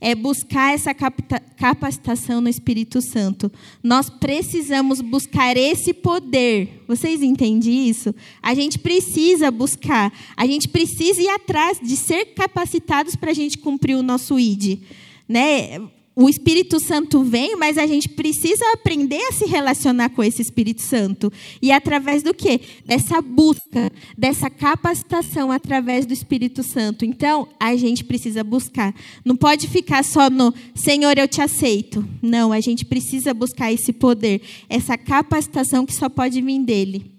é 0.00 0.14
buscar 0.14 0.74
essa 0.74 0.94
capacitação 0.94 2.40
no 2.40 2.48
Espírito 2.48 3.00
Santo. 3.02 3.50
Nós 3.82 4.08
precisamos 4.08 5.00
buscar 5.00 5.56
esse 5.56 5.92
poder. 5.92 6.84
Vocês 6.86 7.20
entendem 7.22 7.88
isso? 7.88 8.14
A 8.40 8.54
gente 8.54 8.78
precisa 8.78 9.50
buscar, 9.50 10.12
a 10.36 10.46
gente 10.46 10.68
precisa 10.68 11.20
ir 11.20 11.28
atrás 11.28 11.80
de 11.82 11.96
ser 11.96 12.26
capacitados 12.26 13.16
para 13.16 13.32
a 13.32 13.34
gente 13.34 13.58
cumprir 13.58 13.96
o 13.96 14.02
nosso 14.02 14.38
ID. 14.38 14.80
Né? 15.28 15.80
O 16.20 16.28
Espírito 16.28 16.80
Santo 16.80 17.22
vem, 17.22 17.54
mas 17.54 17.78
a 17.78 17.86
gente 17.86 18.08
precisa 18.08 18.64
aprender 18.72 19.22
a 19.28 19.32
se 19.32 19.44
relacionar 19.44 20.08
com 20.08 20.24
esse 20.24 20.42
Espírito 20.42 20.82
Santo. 20.82 21.32
E 21.62 21.70
através 21.70 22.24
do 22.24 22.34
quê? 22.34 22.60
Dessa 22.84 23.22
busca, 23.22 23.92
dessa 24.16 24.50
capacitação 24.50 25.52
através 25.52 26.06
do 26.06 26.12
Espírito 26.12 26.64
Santo. 26.64 27.04
Então, 27.04 27.46
a 27.60 27.76
gente 27.76 28.02
precisa 28.02 28.42
buscar. 28.42 28.92
Não 29.24 29.36
pode 29.36 29.68
ficar 29.68 30.02
só 30.02 30.28
no 30.28 30.52
Senhor, 30.74 31.16
eu 31.16 31.28
te 31.28 31.40
aceito. 31.40 32.04
Não, 32.20 32.50
a 32.50 32.58
gente 32.58 32.84
precisa 32.84 33.32
buscar 33.32 33.72
esse 33.72 33.92
poder, 33.92 34.42
essa 34.68 34.98
capacitação 34.98 35.86
que 35.86 35.94
só 35.94 36.08
pode 36.08 36.42
vir 36.42 36.58
dele. 36.64 37.12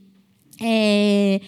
É. 0.62 1.40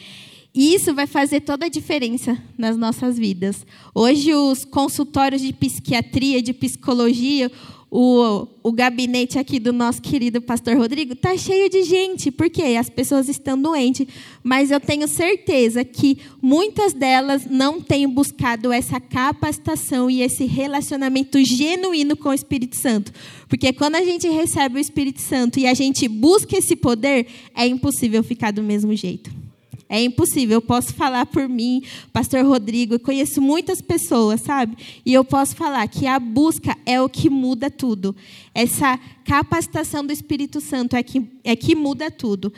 E 0.53 0.75
isso 0.75 0.93
vai 0.93 1.07
fazer 1.07 1.41
toda 1.41 1.65
a 1.65 1.69
diferença 1.69 2.37
nas 2.57 2.75
nossas 2.75 3.17
vidas. 3.17 3.65
Hoje, 3.95 4.33
os 4.33 4.65
consultórios 4.65 5.41
de 5.41 5.53
psiquiatria, 5.53 6.41
de 6.41 6.51
psicologia, 6.53 7.49
o, 7.93 8.47
o 8.63 8.71
gabinete 8.71 9.37
aqui 9.37 9.59
do 9.59 9.73
nosso 9.73 10.01
querido 10.01 10.41
pastor 10.41 10.77
Rodrigo 10.77 11.11
está 11.11 11.35
cheio 11.37 11.69
de 11.69 11.83
gente, 11.83 12.31
porque 12.31 12.61
as 12.63 12.89
pessoas 12.89 13.27
estão 13.27 13.61
doentes. 13.61 14.07
Mas 14.41 14.71
eu 14.71 14.79
tenho 14.79 15.07
certeza 15.07 15.85
que 15.85 16.17
muitas 16.41 16.93
delas 16.93 17.45
não 17.45 17.81
têm 17.81 18.07
buscado 18.07 18.73
essa 18.73 18.99
capacitação 18.99 20.09
e 20.09 20.21
esse 20.21 20.45
relacionamento 20.45 21.41
genuíno 21.43 22.15
com 22.15 22.29
o 22.29 22.33
Espírito 22.33 22.77
Santo. 22.77 23.11
Porque 23.47 23.71
quando 23.71 23.95
a 23.95 24.03
gente 24.03 24.27
recebe 24.27 24.77
o 24.77 24.81
Espírito 24.81 25.21
Santo 25.21 25.59
e 25.59 25.67
a 25.67 25.73
gente 25.73 26.09
busca 26.09 26.57
esse 26.57 26.77
poder, 26.77 27.27
é 27.53 27.67
impossível 27.67 28.21
ficar 28.21 28.51
do 28.51 28.63
mesmo 28.63 28.93
jeito. 28.95 29.50
É 29.93 30.01
impossível. 30.01 30.55
Eu 30.55 30.61
posso 30.61 30.93
falar 30.93 31.25
por 31.25 31.49
mim, 31.49 31.83
Pastor 32.13 32.45
Rodrigo, 32.45 32.93
eu 32.93 32.99
conheço 32.99 33.41
muitas 33.41 33.81
pessoas, 33.81 34.39
sabe? 34.39 34.77
E 35.05 35.13
eu 35.13 35.25
posso 35.25 35.53
falar 35.53 35.85
que 35.89 36.07
a 36.07 36.17
busca 36.17 36.77
é 36.85 37.01
o 37.01 37.09
que 37.09 37.29
muda 37.29 37.69
tudo. 37.69 38.15
Essa 38.55 38.97
capacitação 39.25 40.05
do 40.05 40.13
Espírito 40.13 40.61
Santo 40.61 40.95
é 40.95 41.03
que, 41.03 41.21
é 41.43 41.57
que 41.57 41.75
muda 41.75 42.09
tudo. 42.09 42.53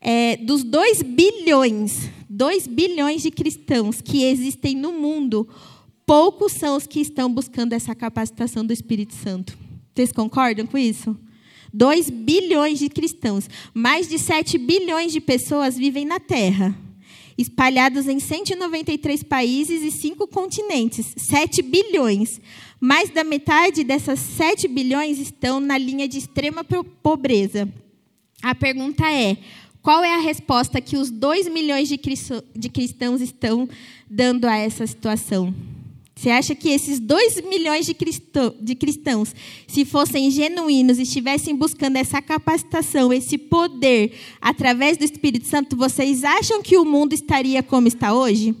É, 0.00 0.38
dos 0.38 0.64
2 0.64 1.02
bilhões, 1.02 2.08
2 2.26 2.66
bilhões 2.66 3.20
de 3.20 3.30
cristãos 3.30 4.00
que 4.00 4.24
existem 4.24 4.74
no 4.74 4.90
mundo, 4.90 5.46
poucos 6.06 6.52
são 6.52 6.74
os 6.74 6.86
que 6.86 7.00
estão 7.00 7.30
buscando 7.30 7.74
essa 7.74 7.94
capacitação 7.94 8.64
do 8.64 8.72
Espírito 8.72 9.12
Santo. 9.12 9.58
Vocês 9.94 10.10
concordam 10.10 10.66
com 10.66 10.78
isso? 10.78 11.14
2 11.72 12.10
bilhões 12.10 12.78
de 12.78 12.88
cristãos. 12.88 13.48
Mais 13.74 14.08
de 14.08 14.18
7 14.18 14.58
bilhões 14.58 15.12
de 15.12 15.20
pessoas 15.20 15.76
vivem 15.76 16.04
na 16.04 16.18
Terra, 16.20 16.76
espalhados 17.36 18.08
em 18.08 18.18
193 18.18 19.22
países 19.22 19.82
e 19.82 19.90
5 19.90 20.26
continentes. 20.28 21.14
7 21.16 21.62
bilhões. 21.62 22.40
Mais 22.80 23.10
da 23.10 23.24
metade 23.24 23.82
dessas 23.84 24.18
7 24.20 24.68
bilhões 24.68 25.18
estão 25.18 25.58
na 25.60 25.76
linha 25.76 26.06
de 26.06 26.18
extrema 26.18 26.64
pobreza. 27.02 27.68
A 28.42 28.54
pergunta 28.54 29.10
é: 29.10 29.36
qual 29.82 30.04
é 30.04 30.14
a 30.14 30.20
resposta 30.20 30.80
que 30.80 30.96
os 30.96 31.10
2 31.10 31.48
milhões 31.48 31.88
de 31.88 32.68
cristãos 32.68 33.20
estão 33.20 33.68
dando 34.08 34.44
a 34.44 34.56
essa 34.56 34.86
situação? 34.86 35.54
Você 36.18 36.30
acha 36.30 36.52
que 36.52 36.68
esses 36.70 36.98
dois 36.98 37.40
milhões 37.42 37.86
de, 37.86 37.96
de 38.60 38.74
cristãos, 38.74 39.32
se 39.68 39.84
fossem 39.84 40.28
genuínos, 40.32 40.98
estivessem 40.98 41.54
buscando 41.54 41.94
essa 41.94 42.20
capacitação, 42.20 43.12
esse 43.12 43.38
poder, 43.38 44.18
através 44.40 44.96
do 44.96 45.04
Espírito 45.04 45.46
Santo, 45.46 45.76
vocês 45.76 46.24
acham 46.24 46.60
que 46.60 46.76
o 46.76 46.84
mundo 46.84 47.12
estaria 47.12 47.62
como 47.62 47.86
está 47.86 48.12
hoje? 48.12 48.52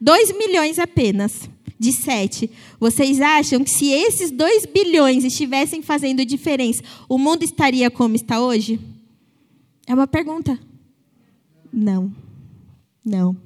Dois 0.00 0.34
milhões 0.34 0.78
apenas, 0.78 1.46
de 1.78 1.92
sete. 1.92 2.50
Vocês 2.80 3.20
acham 3.20 3.62
que 3.62 3.70
se 3.70 3.90
esses 3.90 4.30
dois 4.30 4.64
bilhões 4.64 5.24
estivessem 5.24 5.82
fazendo 5.82 6.24
diferença, 6.24 6.82
o 7.06 7.18
mundo 7.18 7.42
estaria 7.42 7.90
como 7.90 8.16
está 8.16 8.40
hoje? 8.40 8.80
É 9.86 9.92
uma 9.92 10.06
pergunta. 10.06 10.58
Não. 11.70 12.10
Não. 13.04 13.43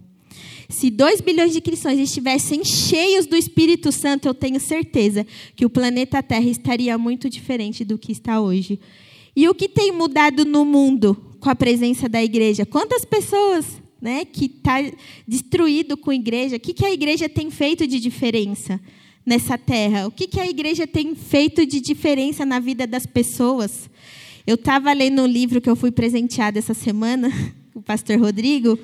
Se 0.69 0.91
2 0.91 1.23
bilhões 1.23 1.55
de 1.55 1.63
cristãos 1.63 1.99
estivessem 1.99 2.63
cheios 2.63 3.27
do 3.27 3.35
Espírito 3.35 3.91
Santo, 3.91 4.29
eu 4.29 4.35
tenho 4.35 4.61
certeza 4.61 5.27
que 5.57 5.65
o 5.65 5.71
planeta 5.71 6.23
Terra 6.23 6.45
estaria 6.45 6.99
muito 6.99 7.31
diferente 7.31 7.87
do 7.87 7.97
que 7.97 8.13
está 8.13 8.39
hoje. 8.39 8.79
E 9.35 9.49
o 9.49 9.55
que 9.55 9.67
tem 9.67 9.91
mudado 9.93 10.45
no 10.45 10.67
mundo 10.67 11.17
com 11.41 11.49
a 11.49 11.55
presença 11.55 12.07
da 12.07 12.23
igreja? 12.23 12.67
Quantas 12.67 13.03
pessoas 13.03 13.65
né, 14.01 14.27
que 14.27 14.45
está 14.45 14.77
destruído 15.27 15.97
com 15.97 16.11
a 16.11 16.15
igreja? 16.15 16.57
O 16.57 16.61
que, 16.61 16.75
que 16.75 16.85
a 16.85 16.93
igreja 16.93 17.31
tem 17.31 17.51
feito 17.51 17.87
de 17.87 17.99
diferença 17.99 18.79
nessa 19.25 19.57
terra? 19.57 20.07
O 20.07 20.11
que, 20.11 20.27
que 20.27 20.39
a 20.39 20.47
igreja 20.47 20.87
tem 20.87 21.15
feito 21.15 21.65
de 21.65 21.81
diferença 21.81 22.45
na 22.45 22.61
vida 22.61 22.87
das 22.87 23.07
pessoas? 23.07 23.89
Eu 24.47 24.57
estava 24.57 24.93
lendo 24.93 25.23
um 25.23 25.27
livro 25.27 25.63
que 25.63 25.71
eu 25.71 25.77
fui 25.77 25.91
presenteada 25.91 26.59
essa 26.59 26.75
semana, 26.75 27.33
o 27.75 27.81
pastor 27.81 28.19
Rodrigo, 28.19 28.79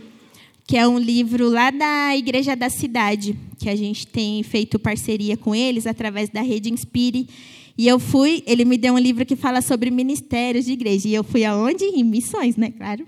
que 0.67 0.77
é 0.77 0.89
um 0.89 0.99
livro 0.99 1.49
lá 1.51 1.71
da 1.71 2.17
Igreja 2.17 2.57
da 2.57 2.71
Cidade, 2.71 3.37
que 3.59 3.69
a 3.69 3.77
gente 3.77 4.07
tem 4.07 4.43
feito 4.43 4.79
parceria 4.79 5.37
com 5.37 5.55
eles 5.55 5.87
através 5.87 6.31
da 6.31 6.41
Rede 6.41 6.73
Inspire. 6.73 7.29
E 7.77 7.87
eu 7.87 7.99
fui, 7.99 8.43
ele 8.47 8.65
me 8.65 8.79
deu 8.79 8.95
um 8.95 8.99
livro 8.99 9.27
que 9.27 9.37
fala 9.37 9.61
sobre 9.61 9.91
ministérios 9.91 10.65
de 10.65 10.73
igreja. 10.73 11.09
E 11.09 11.15
eu 11.15 11.23
fui 11.23 11.45
aonde? 11.45 11.85
Em 11.85 12.03
missões, 12.03 12.57
né? 12.57 12.71
Claro. 12.71 13.07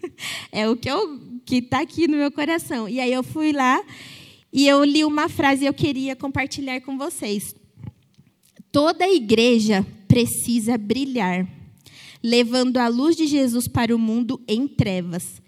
é 0.52 0.68
o 0.68 0.76
que 0.76 0.90
eu 0.90 1.30
que 1.46 1.56
está 1.56 1.80
aqui 1.80 2.06
no 2.06 2.16
meu 2.16 2.30
coração. 2.30 2.88
E 2.88 3.00
aí 3.00 3.12
eu 3.12 3.22
fui 3.22 3.52
lá 3.52 3.82
e 4.52 4.68
eu 4.68 4.84
li 4.84 5.04
uma 5.04 5.28
frase 5.28 5.64
e 5.64 5.66
eu 5.66 5.74
queria 5.74 6.14
compartilhar 6.14 6.80
com 6.82 6.98
vocês. 6.98 7.54
Toda 8.70 9.08
igreja 9.08 9.86
precisa 10.06 10.76
brilhar, 10.76 11.48
levando 12.22 12.76
a 12.76 12.88
luz 12.88 13.16
de 13.16 13.26
Jesus 13.26 13.66
para 13.66 13.94
o 13.94 13.98
mundo 13.98 14.40
em 14.46 14.68
trevas 14.68 15.40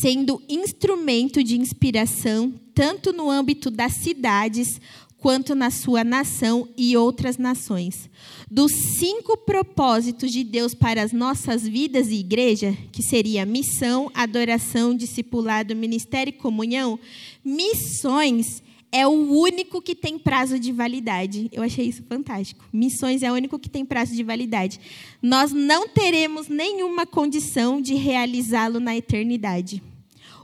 sendo 0.00 0.42
instrumento 0.48 1.42
de 1.42 1.58
inspiração 1.58 2.52
tanto 2.74 3.12
no 3.12 3.30
âmbito 3.30 3.70
das 3.70 3.92
cidades 3.92 4.80
quanto 5.18 5.54
na 5.54 5.70
sua 5.70 6.02
nação 6.02 6.68
e 6.76 6.96
outras 6.96 7.38
nações. 7.38 8.10
Dos 8.50 8.72
cinco 8.98 9.36
propósitos 9.36 10.32
de 10.32 10.42
Deus 10.42 10.74
para 10.74 11.00
as 11.00 11.12
nossas 11.12 11.66
vidas 11.66 12.08
e 12.08 12.16
igreja, 12.16 12.76
que 12.90 13.04
seria 13.04 13.46
missão, 13.46 14.10
adoração, 14.12 14.96
discipulado, 14.96 15.76
ministério 15.76 16.30
e 16.30 16.32
comunhão, 16.32 16.98
missões 17.44 18.62
é 18.92 19.06
o 19.06 19.10
único 19.10 19.80
que 19.80 19.94
tem 19.94 20.18
prazo 20.18 20.58
de 20.58 20.70
validade. 20.70 21.48
Eu 21.50 21.62
achei 21.62 21.86
isso 21.86 22.02
fantástico. 22.06 22.62
Missões 22.70 23.22
é 23.22 23.32
o 23.32 23.34
único 23.34 23.58
que 23.58 23.70
tem 23.70 23.86
prazo 23.86 24.14
de 24.14 24.22
validade. 24.22 24.78
Nós 25.22 25.50
não 25.50 25.88
teremos 25.88 26.46
nenhuma 26.48 27.06
condição 27.06 27.80
de 27.80 27.94
realizá-lo 27.94 28.78
na 28.78 28.94
eternidade. 28.94 29.82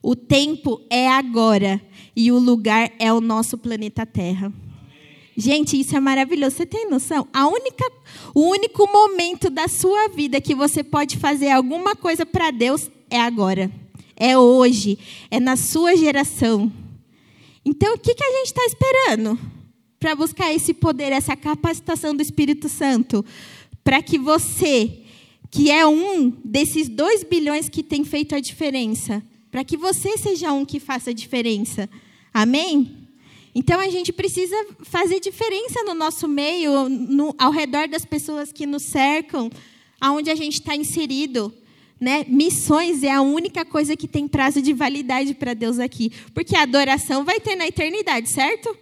O 0.03 0.17
tempo 0.17 0.81
é 0.89 1.09
agora 1.09 1.79
e 2.17 2.33
o 2.33 2.39
lugar 2.39 2.91
é 2.99 3.13
o 3.13 3.21
nosso 3.21 3.59
planeta 3.59 4.07
Terra. 4.07 4.51
Gente, 5.37 5.79
isso 5.79 5.95
é 5.95 6.01
maravilhoso. 6.01 6.57
Você 6.57 6.67
tem 6.67 6.89
noção? 6.89 7.29
A 7.33 7.47
única, 7.47 7.85
o 8.35 8.49
único 8.49 8.91
momento 8.91 9.51
da 9.51 9.69
sua 9.69 10.09
vida 10.09 10.41
que 10.41 10.55
você 10.55 10.83
pode 10.83 11.19
fazer 11.19 11.51
alguma 11.51 11.95
coisa 11.95 12.25
para 12.25 12.51
Deus 12.51 12.91
é 13.11 13.21
agora. 13.21 13.71
É 14.17 14.39
hoje. 14.39 14.99
É 15.31 15.39
na 15.39 15.55
sua 15.55 15.95
geração. 15.95 16.73
Então, 17.65 17.95
o 17.95 17.99
que, 17.99 18.15
que 18.15 18.25
a 18.25 18.33
gente 18.39 18.47
está 18.47 18.65
esperando 18.65 19.39
para 19.99 20.15
buscar 20.15 20.53
esse 20.53 20.73
poder, 20.73 21.13
essa 21.13 21.37
capacitação 21.37 22.15
do 22.15 22.23
Espírito 22.23 22.69
Santo? 22.69 23.25
Para 23.83 24.03
que 24.03 24.19
você, 24.19 25.03
que 25.51 25.71
é 25.71 25.87
um 25.87 26.31
desses 26.45 26.89
dois 26.89 27.25
bilhões 27.25 27.69
que 27.69 27.83
tem 27.83 28.05
feito 28.05 28.35
a 28.35 28.41
diferença, 28.41 29.23
para 29.51 29.65
que 29.65 29.77
você 29.77 30.17
seja 30.19 30.53
um 30.53 30.65
que 30.65 30.79
faça 30.79 31.11
a 31.11 31.15
diferença. 31.15 31.89
Amém? 32.33 33.09
Então 33.55 33.81
a 33.81 33.89
gente 33.89 34.13
precisa 34.13 34.57
fazer 34.83 35.21
diferença 35.21 35.83
no 35.83 35.95
nosso 35.95 36.29
meio, 36.29 36.89
no, 36.89 37.35
ao 37.39 37.51
redor 37.51 37.89
das 37.89 38.05
pessoas 38.05 38.53
que 38.53 38.67
nos 38.67 38.85
cercam, 38.85 39.51
aonde 40.01 40.31
a 40.31 40.35
gente 40.35 40.55
está 40.55 40.77
inserido. 40.77 41.53
Né? 42.01 42.25
Missões 42.29 43.03
é 43.03 43.11
a 43.11 43.21
única 43.21 43.65
coisa 43.65 43.97
que 43.97 44.07
tem 44.07 44.29
prazo 44.29 44.63
de 44.63 44.73
validade 44.73 45.35
para 45.35 45.53
Deus 45.53 45.79
aqui. 45.79 46.13
Porque 46.33 46.55
a 46.55 46.63
adoração 46.63 47.25
vai 47.25 47.41
ter 47.41 47.57
na 47.57 47.67
eternidade, 47.67 48.31
certo? 48.31 48.77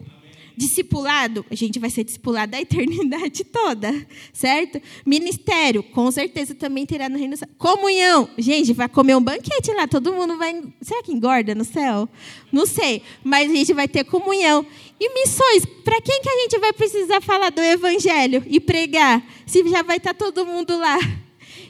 Discipulado, 0.56 1.44
a 1.50 1.54
gente 1.54 1.78
vai 1.78 1.90
ser 1.90 2.02
discipulado 2.02 2.56
a 2.56 2.60
eternidade 2.62 3.44
toda, 3.44 4.06
certo? 4.32 4.80
Ministério, 5.04 5.82
com 5.82 6.10
certeza 6.10 6.54
também 6.54 6.86
terá 6.86 7.10
no 7.10 7.18
reino. 7.18 7.36
Comunhão, 7.58 8.28
gente, 8.38 8.72
vai 8.72 8.88
comer 8.88 9.14
um 9.16 9.20
banquete 9.20 9.70
lá, 9.72 9.86
todo 9.86 10.14
mundo 10.14 10.38
vai. 10.38 10.62
Será 10.80 11.02
que 11.02 11.12
engorda 11.12 11.54
no 11.54 11.64
céu? 11.64 12.08
Não 12.50 12.64
sei, 12.64 13.02
mas 13.22 13.50
a 13.50 13.54
gente 13.54 13.74
vai 13.74 13.86
ter 13.86 14.04
comunhão. 14.04 14.64
E 14.98 15.12
missões, 15.12 15.66
para 15.84 16.00
quem 16.00 16.22
que 16.22 16.28
a 16.28 16.36
gente 16.42 16.58
vai 16.58 16.72
precisar 16.72 17.20
falar 17.20 17.50
do 17.50 17.60
evangelho 17.60 18.42
e 18.46 18.58
pregar? 18.58 19.22
Se 19.46 19.62
já 19.68 19.82
vai 19.82 19.98
estar 19.98 20.14
todo 20.14 20.46
mundo 20.46 20.78
lá. 20.78 20.98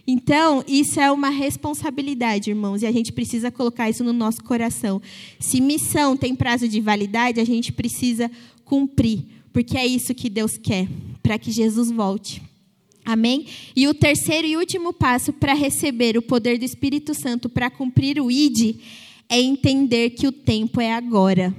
Então, 0.07 0.63
isso 0.69 1.01
é 1.01 1.11
uma 1.11 1.31
responsabilidade, 1.31 2.51
irmãos, 2.51 2.83
e 2.83 2.87
a 2.87 2.93
gente 2.93 3.13
precisa 3.13 3.51
colocar 3.51 3.91
isso 3.91 4.05
no 4.05 4.13
nosso 4.13 4.43
coração. 4.45 5.03
Se 5.41 5.61
missão 5.61 6.17
tem 6.17 6.35
prazo 6.35 6.69
de 6.69 6.81
validade, 6.81 7.41
a 7.41 7.45
gente 7.45 7.73
precisa 7.73 8.31
cumprir, 8.65 9.25
porque 9.53 9.77
é 9.77 9.85
isso 9.85 10.15
que 10.15 10.31
Deus 10.31 10.57
quer, 10.57 10.87
para 11.23 11.39
que 11.39 11.51
Jesus 11.51 11.91
volte. 11.91 12.41
Amém? 13.05 13.47
E 13.75 13.87
o 13.89 13.95
terceiro 13.95 14.47
e 14.47 14.57
último 14.57 14.93
passo 14.93 15.33
para 15.33 15.55
receber 15.55 16.17
o 16.17 16.23
poder 16.23 16.59
do 16.59 16.65
Espírito 16.65 17.15
Santo 17.15 17.49
para 17.49 17.71
cumprir 17.71 18.21
o 18.21 18.31
ID 18.31 18.77
é 19.29 19.41
entender 19.41 20.11
que 20.11 20.27
o 20.27 20.33
tempo 20.33 20.81
é 20.81 20.93
agora. 20.93 21.55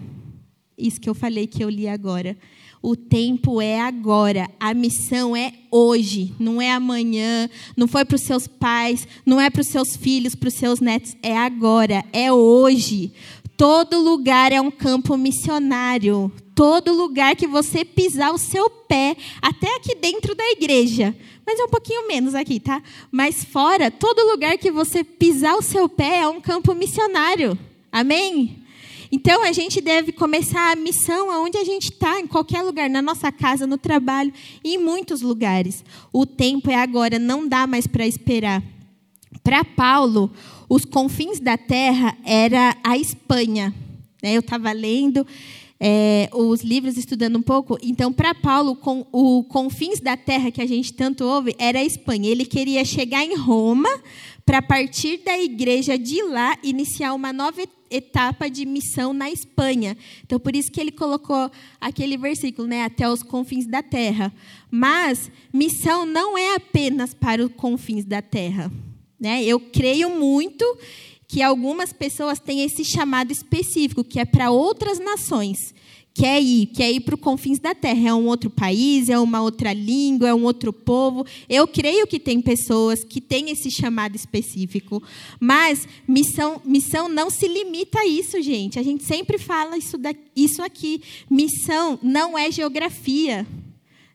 Isso 0.78 1.02
que 1.02 1.10
eu 1.10 1.16
falei 1.16 1.48
que 1.48 1.64
eu 1.64 1.70
li 1.70 1.88
agora. 1.88 2.38
O 2.82 2.96
tempo 2.96 3.62
é 3.62 3.82
agora, 3.82 4.50
a 4.60 4.74
missão 4.74 5.36
é 5.36 5.52
hoje, 5.72 6.34
não 6.40 6.62
é 6.62 6.72
amanhã, 6.72 7.50
não 7.76 7.88
foi 7.88 8.06
para 8.06 8.16
os 8.16 8.22
seus 8.22 8.48
pais, 8.48 9.08
não 9.26 9.42
é 9.42 9.50
para 9.50 9.62
os 9.62 9.68
seus 9.68 9.96
filhos, 9.96 10.36
para 10.36 10.48
os 10.48 10.54
seus 10.54 10.80
netos, 10.80 11.16
é 11.24 11.36
agora, 11.36 12.06
é 12.14 12.32
hoje. 12.32 13.12
Todo 13.58 14.00
lugar 14.00 14.52
é 14.52 14.62
um 14.62 14.70
campo 14.70 15.18
missionário. 15.18 16.32
Todo 16.54 16.94
lugar 16.94 17.36
que 17.36 17.48
você 17.48 17.84
pisar 17.84 18.32
o 18.32 18.38
seu 18.38 18.70
pé, 18.70 19.18
até 19.42 19.76
aqui 19.76 19.96
dentro 19.96 20.36
da 20.36 20.46
igreja, 20.52 21.16
mas 21.46 21.60
é 21.60 21.64
um 21.64 21.70
pouquinho 21.70 22.08
menos 22.08 22.36
aqui, 22.36 22.60
tá? 22.60 22.82
Mas 23.12 23.44
fora, 23.44 23.90
todo 23.90 24.28
lugar 24.30 24.58
que 24.58 24.72
você 24.72 25.04
pisar 25.04 25.56
o 25.56 25.62
seu 25.62 25.90
pé 25.90 26.20
é 26.20 26.28
um 26.28 26.40
campo 26.40 26.76
missionário. 26.76 27.58
Amém? 27.92 28.67
Então 29.12 29.44
a 29.44 29.52
gente 29.52 29.80
deve 29.82 30.12
começar 30.12 30.72
a 30.72 30.76
missão 30.76 31.32
aonde 31.32 31.58
a 31.58 31.64
gente 31.64 31.92
está, 31.92 32.20
em 32.20 32.28
qualquer 32.28 32.62
lugar, 32.62 32.90
na 32.90 33.02
nossa 33.02 33.32
casa, 33.32 33.66
no 33.66 33.78
trabalho, 33.78 34.34
em 34.64 34.78
muitos 34.78 35.22
lugares. 35.22 35.84
O 36.12 36.26
tempo 36.26 36.70
é 36.70 36.76
agora, 36.76 37.18
não 37.18 37.48
dá 37.48 37.66
mais 37.66 37.88
para 37.88 38.06
esperar. 38.06 38.64
Para 39.44 39.64
Paulo, 39.64 40.32
os 40.68 40.84
confins 40.84 41.40
da 41.40 41.58
terra 41.58 42.18
era 42.26 42.76
a 42.84 42.98
Espanha. 42.98 43.74
Né? 44.22 44.36
Eu 44.36 44.42
estava 44.42 44.72
lendo 44.72 45.26
é, 45.80 46.30
os 46.34 46.62
livros, 46.62 46.98
estudando 46.98 47.38
um 47.38 47.42
pouco. 47.42 47.78
Então, 47.82 48.12
para 48.12 48.34
Paulo, 48.34 48.76
com, 48.76 49.06
o 49.12 49.44
confins 49.44 50.00
da 50.00 50.18
terra 50.18 50.52
que 50.52 50.62
a 50.62 50.66
gente 50.66 50.94
tanto 50.94 51.24
ouve 51.24 51.56
era 51.58 51.80
a 51.80 51.84
Espanha. 51.84 52.30
Ele 52.30 52.46
queria 52.46 52.84
chegar 52.84 53.24
em 53.24 53.36
Roma 53.36 53.90
para 54.46 54.62
partir 54.62 55.18
da 55.24 55.38
igreja 55.38 55.98
de 55.98 56.22
lá 56.24 56.58
iniciar 56.64 57.14
uma 57.14 57.32
nova 57.32 57.62
etapa 57.90 58.50
de 58.50 58.66
missão 58.66 59.14
na 59.14 59.30
Espanha. 59.30 59.98
Então, 60.24 60.40
por 60.40 60.56
isso 60.56 60.72
que 60.72 60.80
ele 60.80 60.92
colocou 60.92 61.52
aquele 61.80 62.18
versículo, 62.18 62.68
né, 62.68 62.84
até 62.84 63.10
os 63.10 63.24
confins 63.24 63.66
da 63.66 63.82
terra. 63.82 64.34
Mas 64.70 65.32
missão 65.54 66.06
não 66.06 66.38
é 66.38 66.56
apenas 66.56 67.14
para 67.14 67.44
os 67.46 67.52
confins 67.54 68.06
da 68.06 68.22
terra. 68.22 68.72
Né? 69.20 69.44
Eu 69.44 69.60
creio 69.60 70.10
muito 70.10 70.66
que 71.28 71.42
algumas 71.42 71.92
pessoas 71.92 72.40
têm 72.40 72.64
esse 72.64 72.86
chamado 72.86 73.32
específico, 73.32 74.04
que 74.04 74.20
é 74.20 74.26
para 74.26 74.50
outras 74.50 75.00
nações 75.00 75.58
quer 76.18 76.42
ir, 76.42 76.66
quer 76.66 76.92
ir 76.92 77.02
para 77.02 77.14
os 77.14 77.22
confins 77.22 77.60
da 77.60 77.76
terra. 77.76 78.10
É 78.10 78.14
um 78.14 78.26
outro 78.26 78.50
país, 78.50 79.08
é 79.08 79.20
uma 79.20 79.40
outra 79.40 79.72
língua, 79.72 80.30
é 80.30 80.34
um 80.34 80.44
outro 80.44 80.74
povo. 80.74 81.24
Eu 81.48 81.68
creio 81.68 82.08
que 82.08 82.20
tem 82.20 82.42
pessoas 82.42 83.04
que 83.04 83.22
têm 83.22 83.52
esse 83.52 83.70
chamado 83.70 84.16
específico. 84.16 85.02
Mas 85.40 85.88
missão, 86.08 86.60
missão 86.66 87.08
não 87.08 87.30
se 87.30 87.48
limita 87.48 88.00
a 88.00 88.08
isso, 88.08 88.42
gente. 88.42 88.80
A 88.80 88.84
gente 88.84 89.04
sempre 89.04 89.38
fala 89.38 89.78
isso, 89.78 89.96
da, 89.96 90.12
isso 90.36 90.64
aqui. 90.64 91.04
Missão 91.30 92.00
não 92.02 92.36
é 92.36 92.50
geografia. 92.52 93.46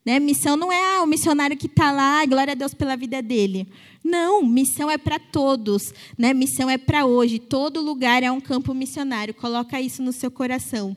Né? 0.04 0.18
Missão 0.18 0.56
não 0.56 0.72
é 0.72 0.96
ah, 0.96 1.02
o 1.04 1.06
missionário 1.06 1.56
que 1.56 1.66
está 1.66 1.92
lá, 1.92 2.26
glória 2.26 2.50
a 2.50 2.56
Deus 2.56 2.74
pela 2.74 2.96
vida 2.96 3.22
dele. 3.22 3.68
Não, 4.02 4.44
missão 4.44 4.90
é 4.90 4.98
para 4.98 5.20
todos. 5.20 5.94
Né? 6.18 6.34
Missão 6.34 6.68
é 6.68 6.76
para 6.76 7.06
hoje. 7.06 7.38
Todo 7.38 7.80
lugar 7.80 8.24
é 8.24 8.32
um 8.32 8.40
campo 8.40 8.74
missionário. 8.74 9.32
Coloca 9.32 9.80
isso 9.80 10.02
no 10.02 10.12
seu 10.12 10.32
coração. 10.32 10.96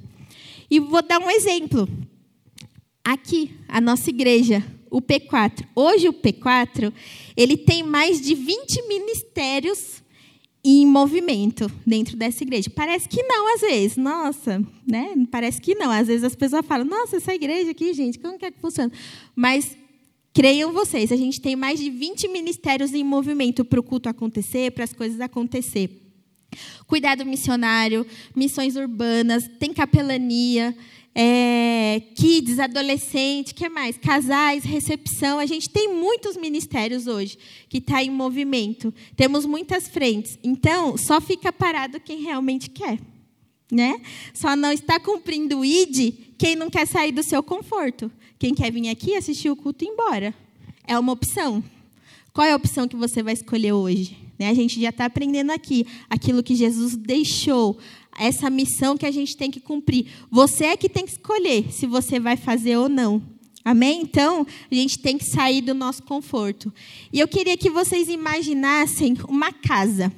E 0.69 0.79
vou 0.79 1.01
dar 1.01 1.19
um 1.19 1.29
exemplo. 1.29 1.87
Aqui, 3.03 3.51
a 3.67 3.79
nossa 3.79 4.09
igreja, 4.09 4.63
o 4.89 5.01
P4. 5.01 5.65
Hoje 5.75 6.09
o 6.09 6.13
P4, 6.13 6.91
ele 7.35 7.57
tem 7.57 7.83
mais 7.83 8.21
de 8.21 8.33
20 8.33 8.87
ministérios 8.87 10.03
em 10.63 10.85
movimento 10.85 11.71
dentro 11.85 12.17
dessa 12.17 12.43
igreja. 12.43 12.69
Parece 12.71 13.07
que 13.07 13.21
não, 13.21 13.53
às 13.53 13.61
vezes. 13.61 13.97
Nossa, 13.97 14.65
né? 14.87 15.13
Parece 15.29 15.61
que 15.61 15.75
não. 15.75 15.91
Às 15.91 16.07
vezes 16.07 16.23
as 16.23 16.35
pessoas 16.35 16.65
falam, 16.65 16.85
nossa, 16.85 17.17
essa 17.17 17.33
igreja 17.33 17.71
aqui, 17.71 17.93
gente, 17.93 18.17
como 18.17 18.39
que 18.39 18.45
é 18.45 18.51
que 18.51 18.59
funciona? 18.59 18.91
Mas 19.35 19.77
creiam 20.33 20.73
vocês, 20.73 21.11
a 21.11 21.15
gente 21.15 21.39
tem 21.39 21.55
mais 21.55 21.79
de 21.79 21.89
20 21.89 22.27
ministérios 22.27 22.93
em 22.93 23.03
movimento 23.03 23.63
para 23.63 23.79
o 23.79 23.83
culto 23.83 24.09
acontecer, 24.09 24.71
para 24.71 24.83
as 24.83 24.91
coisas 24.91 25.21
acontecer 25.21 26.04
cuidado 26.87 27.25
missionário, 27.25 28.05
missões 28.35 28.75
urbanas, 28.75 29.49
tem 29.59 29.73
capelania, 29.73 30.75
é, 31.17 32.01
kids, 32.13 32.59
adolescente, 32.59 33.53
que 33.53 33.69
mais? 33.69 33.97
Casais, 33.97 34.65
recepção. 34.65 35.39
A 35.39 35.45
gente 35.45 35.69
tem 35.69 35.93
muitos 35.93 36.35
ministérios 36.35 37.07
hoje 37.07 37.37
que 37.69 37.77
está 37.77 38.03
em 38.03 38.09
movimento. 38.09 38.93
Temos 39.15 39.45
muitas 39.45 39.87
frentes. 39.87 40.37
Então, 40.43 40.97
só 40.97 41.21
fica 41.21 41.53
parado 41.53 42.01
quem 42.01 42.21
realmente 42.21 42.69
quer. 42.69 42.99
Né? 43.71 43.99
Só 44.33 44.55
não 44.55 44.71
está 44.71 44.99
cumprindo 44.99 45.59
o 45.59 45.65
ID 45.65 46.13
quem 46.37 46.55
não 46.55 46.69
quer 46.69 46.85
sair 46.85 47.13
do 47.13 47.23
seu 47.23 47.41
conforto. 47.41 48.11
Quem 48.37 48.53
quer 48.53 48.71
vir 48.71 48.89
aqui 48.89 49.15
assistir 49.15 49.49
o 49.49 49.55
culto 49.55 49.85
e 49.85 49.87
ir 49.87 49.91
embora. 49.91 50.35
É 50.85 50.99
uma 50.99 51.13
opção. 51.13 51.63
Qual 52.33 52.45
é 52.45 52.51
a 52.51 52.57
opção 52.57 52.87
que 52.89 52.95
você 52.97 53.23
vai 53.23 53.33
escolher 53.33 53.71
hoje? 53.71 54.24
Né? 54.37 54.49
A 54.49 54.53
gente 54.53 54.79
já 54.81 54.89
está 54.89 55.05
aprendendo 55.05 55.51
aqui 55.51 55.85
aquilo 56.09 56.43
que 56.43 56.55
Jesus 56.55 56.95
deixou, 56.95 57.77
essa 58.17 58.49
missão 58.49 58.97
que 58.97 59.05
a 59.05 59.11
gente 59.11 59.35
tem 59.35 59.51
que 59.51 59.59
cumprir. 59.59 60.07
Você 60.29 60.65
é 60.65 60.77
que 60.77 60.89
tem 60.89 61.05
que 61.05 61.11
escolher 61.11 61.71
se 61.71 61.85
você 61.85 62.19
vai 62.19 62.37
fazer 62.37 62.77
ou 62.77 62.89
não. 62.89 63.21
Amém? 63.63 64.01
Então, 64.01 64.45
a 64.69 64.75
gente 64.75 64.99
tem 64.99 65.17
que 65.17 65.25
sair 65.25 65.59
do 65.61 65.73
nosso 65.73 66.03
conforto. 66.03 66.71
E 67.11 67.19
eu 67.19 67.27
queria 67.27 67.57
que 67.57 67.69
vocês 67.69 68.07
imaginassem 68.07 69.17
uma 69.27 69.51
casa. 69.51 70.13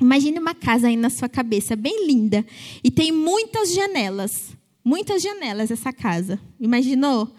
Imagine 0.00 0.38
uma 0.38 0.54
casa 0.54 0.88
aí 0.88 0.96
na 0.96 1.10
sua 1.10 1.28
cabeça, 1.28 1.76
bem 1.76 2.06
linda. 2.06 2.44
E 2.82 2.90
tem 2.90 3.12
muitas 3.12 3.74
janelas. 3.74 4.56
Muitas 4.82 5.22
janelas 5.22 5.70
essa 5.70 5.92
casa. 5.92 6.40
Imaginou? 6.58 7.30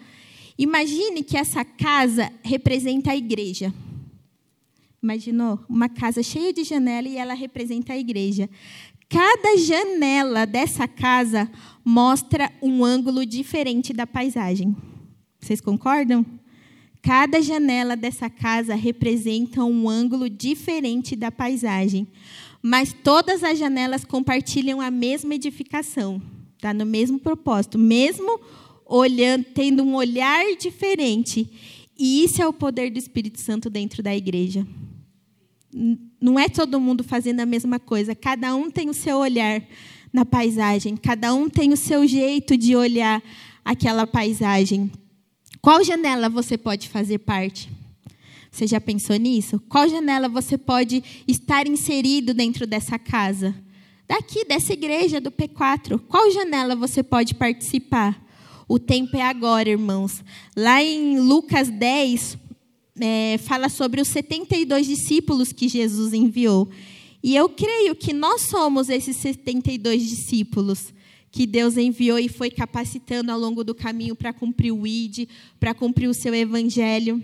Imagine 0.56 1.24
que 1.24 1.36
essa 1.36 1.64
casa 1.64 2.30
representa 2.44 3.10
a 3.10 3.16
igreja. 3.16 3.74
Imaginou? 5.02 5.58
Uma 5.68 5.88
casa 5.88 6.22
cheia 6.22 6.52
de 6.52 6.62
janela 6.62 7.08
e 7.08 7.16
ela 7.16 7.34
representa 7.34 7.92
a 7.92 7.98
igreja. 7.98 8.48
Cada 9.08 9.58
janela 9.58 10.46
dessa 10.46 10.86
casa 10.86 11.50
mostra 11.84 12.52
um 12.62 12.84
ângulo 12.84 13.26
diferente 13.26 13.92
da 13.92 14.06
paisagem. 14.06 14.76
Vocês 15.40 15.60
concordam? 15.60 16.24
Cada 17.02 17.42
janela 17.42 17.96
dessa 17.96 18.30
casa 18.30 18.76
representa 18.76 19.64
um 19.64 19.88
ângulo 19.88 20.30
diferente 20.30 21.16
da 21.16 21.32
paisagem. 21.32 22.06
Mas 22.62 22.92
todas 22.92 23.42
as 23.42 23.58
janelas 23.58 24.04
compartilham 24.04 24.80
a 24.80 24.88
mesma 24.88 25.34
edificação, 25.34 26.22
tá? 26.60 26.72
no 26.72 26.86
mesmo 26.86 27.18
propósito, 27.18 27.76
mesmo 27.76 28.40
olhando, 28.86 29.46
tendo 29.52 29.82
um 29.82 29.96
olhar 29.96 30.44
diferente. 30.56 31.50
E 31.98 32.22
isso 32.22 32.40
é 32.40 32.46
o 32.46 32.52
poder 32.52 32.88
do 32.88 33.00
Espírito 33.00 33.40
Santo 33.40 33.68
dentro 33.68 34.00
da 34.00 34.14
igreja 34.14 34.64
não 36.20 36.38
é 36.38 36.48
todo 36.48 36.80
mundo 36.80 37.02
fazendo 37.02 37.40
a 37.40 37.46
mesma 37.46 37.78
coisa. 37.78 38.14
Cada 38.14 38.54
um 38.54 38.70
tem 38.70 38.90
o 38.90 38.94
seu 38.94 39.18
olhar 39.18 39.62
na 40.12 40.24
paisagem, 40.24 40.96
cada 40.96 41.32
um 41.32 41.48
tem 41.48 41.72
o 41.72 41.76
seu 41.76 42.06
jeito 42.06 42.56
de 42.56 42.76
olhar 42.76 43.22
aquela 43.64 44.06
paisagem. 44.06 44.90
Qual 45.60 45.82
janela 45.82 46.28
você 46.28 46.58
pode 46.58 46.88
fazer 46.88 47.18
parte? 47.18 47.70
Você 48.50 48.66
já 48.66 48.80
pensou 48.80 49.16
nisso? 49.16 49.58
Qual 49.68 49.88
janela 49.88 50.28
você 50.28 50.58
pode 50.58 51.02
estar 51.26 51.66
inserido 51.66 52.34
dentro 52.34 52.66
dessa 52.66 52.98
casa? 52.98 53.54
Daqui, 54.06 54.44
dessa 54.44 54.74
igreja 54.74 55.20
do 55.20 55.30
P4. 55.30 55.98
Qual 56.06 56.30
janela 56.30 56.76
você 56.76 57.02
pode 57.02 57.34
participar? 57.34 58.22
O 58.68 58.78
tempo 58.78 59.16
é 59.16 59.22
agora, 59.22 59.70
irmãos. 59.70 60.22
Lá 60.54 60.82
em 60.82 61.18
Lucas 61.18 61.70
10, 61.70 62.36
é, 63.00 63.38
fala 63.38 63.68
sobre 63.68 64.00
os 64.00 64.08
72 64.08 64.86
discípulos 64.86 65.52
que 65.52 65.68
Jesus 65.68 66.12
enviou. 66.12 66.68
E 67.22 67.36
eu 67.36 67.48
creio 67.48 67.94
que 67.94 68.12
nós 68.12 68.42
somos 68.42 68.88
esses 68.88 69.16
72 69.16 70.02
discípulos 70.08 70.92
que 71.30 71.46
Deus 71.46 71.76
enviou 71.76 72.18
e 72.18 72.28
foi 72.28 72.50
capacitando 72.50 73.32
ao 73.32 73.38
longo 73.38 73.64
do 73.64 73.74
caminho 73.74 74.14
para 74.14 74.32
cumprir 74.32 74.72
o 74.72 74.86
ID, 74.86 75.28
para 75.58 75.72
cumprir 75.72 76.08
o 76.08 76.14
seu 76.14 76.34
evangelho. 76.34 77.22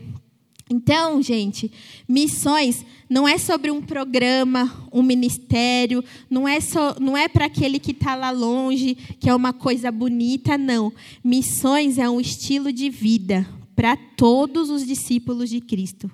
Então, 0.70 1.20
gente, 1.22 1.70
missões 2.06 2.84
não 3.08 3.26
é 3.26 3.38
sobre 3.38 3.70
um 3.70 3.82
programa, 3.82 4.86
um 4.92 5.02
ministério, 5.02 6.04
não 6.28 6.46
é 6.46 6.58
não 7.00 7.16
é 7.16 7.26
para 7.26 7.46
aquele 7.46 7.78
que 7.78 7.90
está 7.90 8.14
lá 8.14 8.30
longe, 8.30 8.94
que 9.18 9.28
é 9.28 9.34
uma 9.34 9.52
coisa 9.52 9.90
bonita, 9.90 10.56
não. 10.56 10.92
Missões 11.24 11.98
é 11.98 12.08
um 12.08 12.20
estilo 12.20 12.72
de 12.72 12.88
vida 12.88 13.46
para 13.78 13.96
todos 13.96 14.70
os 14.70 14.84
discípulos 14.84 15.48
de 15.48 15.60
Cristo. 15.60 16.10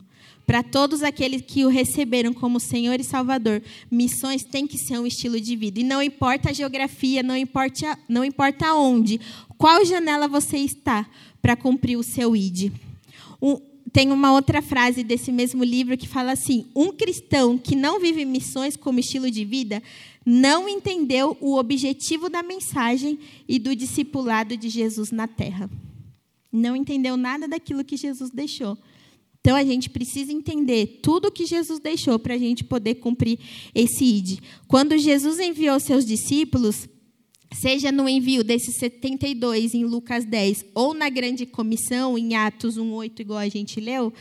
Para 0.46 0.62
todos 0.62 1.03
aqueles 1.03 1.40
que 1.40 1.64
o 1.64 1.70
receberam 1.70 2.31
como 2.35 2.61
Senhor 2.61 3.00
e 3.00 3.03
Salvador, 3.03 3.62
missões 3.90 4.44
tem 4.44 4.66
que 4.66 4.77
ser 4.77 4.98
um 4.98 5.07
estilo 5.07 5.40
de 5.40 5.57
vida. 5.57 5.81
E 5.81 5.83
não 5.83 6.03
importa 6.03 6.50
a 6.50 6.53
geografia, 6.53 7.22
não 7.22 7.35
importa, 7.35 7.98
não 8.07 8.22
importa 8.22 8.74
onde, 8.74 9.18
qual 9.57 9.83
janela 9.83 10.29
você 10.29 10.59
está 10.59 11.09
para 11.40 11.57
cumprir 11.57 11.96
o 11.96 12.03
seu 12.03 12.37
ID. 12.37 12.70
Um, 13.40 13.59
tem 13.90 14.12
uma 14.12 14.31
outra 14.31 14.61
frase 14.61 15.03
desse 15.03 15.33
mesmo 15.33 15.64
livro 15.64 15.96
que 15.96 16.07
fala 16.07 16.33
assim: 16.33 16.66
um 16.77 16.92
cristão 16.92 17.57
que 17.57 17.74
não 17.74 17.98
vive 17.98 18.27
missões 18.27 18.77
como 18.77 19.00
estilo 19.00 19.31
de 19.31 19.42
vida 19.42 19.83
não 20.22 20.68
entendeu 20.68 21.35
o 21.40 21.57
objetivo 21.57 22.29
da 22.29 22.42
mensagem 22.42 23.18
e 23.48 23.59
do 23.59 23.74
discipulado 23.74 24.55
de 24.55 24.68
Jesus 24.68 25.11
na 25.11 25.27
terra. 25.27 25.70
Não 26.56 26.76
entendeu 26.76 27.16
nada 27.16 27.48
daquilo 27.48 27.84
que 27.84 27.96
Jesus 27.96 28.30
deixou. 28.30 28.78
Então 29.40 29.56
a 29.56 29.64
gente 29.64 29.90
precisa 29.90 30.32
entender 30.32 31.00
tudo 31.02 31.32
que 31.32 31.44
Jesus 31.44 31.80
deixou 31.80 32.18
para 32.18 32.34
a 32.34 32.38
gente 32.38 32.62
poder 32.62 32.94
cumprir 32.94 33.38
esse 33.74 34.04
ID. 34.04 34.38
Quando 34.68 34.96
Jesus 34.96 35.40
enviou 35.40 35.78
seus 35.80 36.06
discípulos, 36.06 36.88
seja 37.52 37.90
no 37.90 38.08
envio 38.08 38.44
desses 38.44 38.76
72 38.76 39.74
em 39.74 39.84
Lucas 39.84 40.24
10 40.24 40.66
ou 40.74 40.94
na 40.94 41.08
grande 41.08 41.44
comissão 41.44 42.16
em 42.16 42.36
Atos 42.36 42.78
1:8 42.78 43.20
igual 43.20 43.40
a 43.40 43.48
gente 43.48 43.80
leu, 43.80 44.12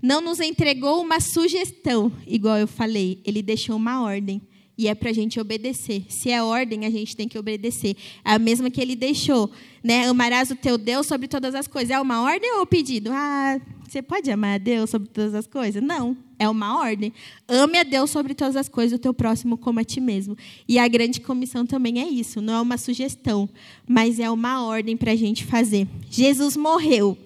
não 0.00 0.20
nos 0.20 0.40
entregou 0.40 1.02
uma 1.02 1.20
sugestão, 1.20 2.12
igual 2.26 2.58
eu 2.58 2.66
falei, 2.68 3.20
ele 3.24 3.42
deixou 3.42 3.76
uma 3.76 4.02
ordem. 4.02 4.40
E 4.76 4.88
é 4.88 4.94
para 4.94 5.10
a 5.10 5.12
gente 5.12 5.38
obedecer. 5.38 6.04
Se 6.08 6.30
é 6.30 6.42
ordem, 6.42 6.86
a 6.86 6.90
gente 6.90 7.14
tem 7.14 7.28
que 7.28 7.38
obedecer. 7.38 7.96
É 8.24 8.32
a 8.32 8.38
mesma 8.38 8.70
que 8.70 8.80
ele 8.80 8.96
deixou. 8.96 9.50
Né? 9.84 10.06
Amarás 10.06 10.50
o 10.50 10.56
teu 10.56 10.78
Deus 10.78 11.06
sobre 11.06 11.28
todas 11.28 11.54
as 11.54 11.66
coisas. 11.66 11.90
É 11.90 12.00
uma 12.00 12.22
ordem 12.22 12.52
ou 12.58 12.66
pedido? 12.66 13.10
Ah, 13.12 13.60
você 13.92 14.00
pode 14.00 14.30
amar 14.30 14.54
a 14.54 14.58
Deus 14.58 14.88
sobre 14.88 15.10
todas 15.10 15.34
as 15.34 15.46
coisas? 15.46 15.82
Não, 15.82 16.16
é 16.38 16.48
uma 16.48 16.80
ordem. 16.80 17.12
Ame 17.46 17.78
a 17.78 17.82
Deus 17.82 18.10
sobre 18.10 18.34
todas 18.34 18.56
as 18.56 18.66
coisas, 18.66 18.96
o 18.96 18.98
teu 18.98 19.12
próximo 19.12 19.58
como 19.58 19.80
a 19.80 19.84
ti 19.84 20.00
mesmo. 20.00 20.34
E 20.66 20.78
a 20.78 20.88
grande 20.88 21.20
comissão 21.20 21.66
também 21.66 22.00
é 22.00 22.08
isso, 22.08 22.40
não 22.40 22.54
é 22.54 22.60
uma 22.62 22.78
sugestão, 22.78 23.46
mas 23.86 24.18
é 24.18 24.30
uma 24.30 24.64
ordem 24.64 24.96
para 24.96 25.12
a 25.12 25.16
gente 25.16 25.44
fazer. 25.44 25.86
Jesus 26.10 26.56
morreu, 26.56 27.18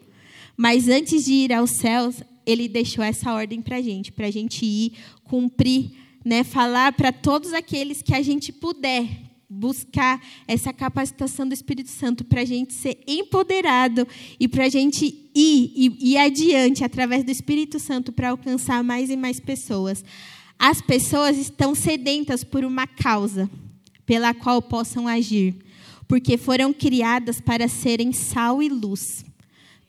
mas 0.57 0.89
antes 0.89 1.25
de 1.25 1.35
ir 1.35 1.53
aos 1.53 1.71
céus, 1.71 2.21
ele 2.45 2.67
deixou 2.67 3.05
essa 3.05 3.33
ordem 3.33 3.63
para 3.63 3.77
a 3.77 3.83
gente, 3.83 4.11
para 4.11 4.27
a 4.27 4.31
gente 4.33 4.67
ir, 4.67 4.93
cumprir, 5.23 5.93
né, 6.27 6.43
falar 6.43 6.93
para 6.95 7.13
todos 7.13 7.53
aqueles 7.53 8.03
que 8.03 8.13
a 8.13 8.21
gente 8.21 8.53
puder, 8.53 9.09
buscar 9.49 10.21
essa 10.49 10.73
capacitação 10.73 11.47
do 11.47 11.55
Espírito 11.55 11.89
Santo 11.89 12.25
para 12.25 12.41
a 12.41 12.45
gente 12.45 12.75
ser 12.75 12.99
empoderado 13.07 14.05
e 14.41 14.49
para 14.49 14.65
a 14.65 14.69
gente 14.69 15.07
ir, 15.33 15.73
ir, 15.77 15.97
ir 16.01 16.17
adiante 16.17 16.83
através 16.83 17.23
do 17.23 17.31
Espírito 17.31 17.79
Santo 17.79 18.11
para 18.11 18.31
alcançar 18.31 18.83
mais 18.83 19.09
e 19.09 19.17
mais 19.17 19.39
pessoas. 19.39 20.05
As 20.59 20.81
pessoas 20.81 21.39
estão 21.39 21.77
sedentas 21.77 22.43
por 22.43 22.65
uma 22.65 22.89
causa 22.89 23.49
pela 24.05 24.35
qual 24.35 24.61
possam 24.61 25.07
agir, 25.07 25.55
porque 26.09 26.37
foram 26.37 26.73
criadas 26.73 27.41
para 27.41 27.69
serem 27.69 28.13
sal 28.13 28.61
e 28.61 28.69
luz. 28.69 29.25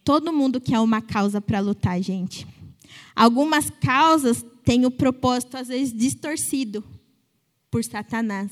Todo 0.03 0.31
mundo 0.31 0.61
quer 0.61 0.79
uma 0.81 1.01
causa 1.01 1.41
para 1.41 1.59
lutar, 1.59 1.99
gente. 1.99 2.45
Algumas 3.15 3.71
causas 3.81 4.45
têm 4.67 4.85
o 4.85 4.91
propósito, 4.91 5.55
às 5.55 5.69
vezes, 5.69 5.93
distorcido 5.93 6.83
por 7.71 7.81
Satanás. 7.85 8.51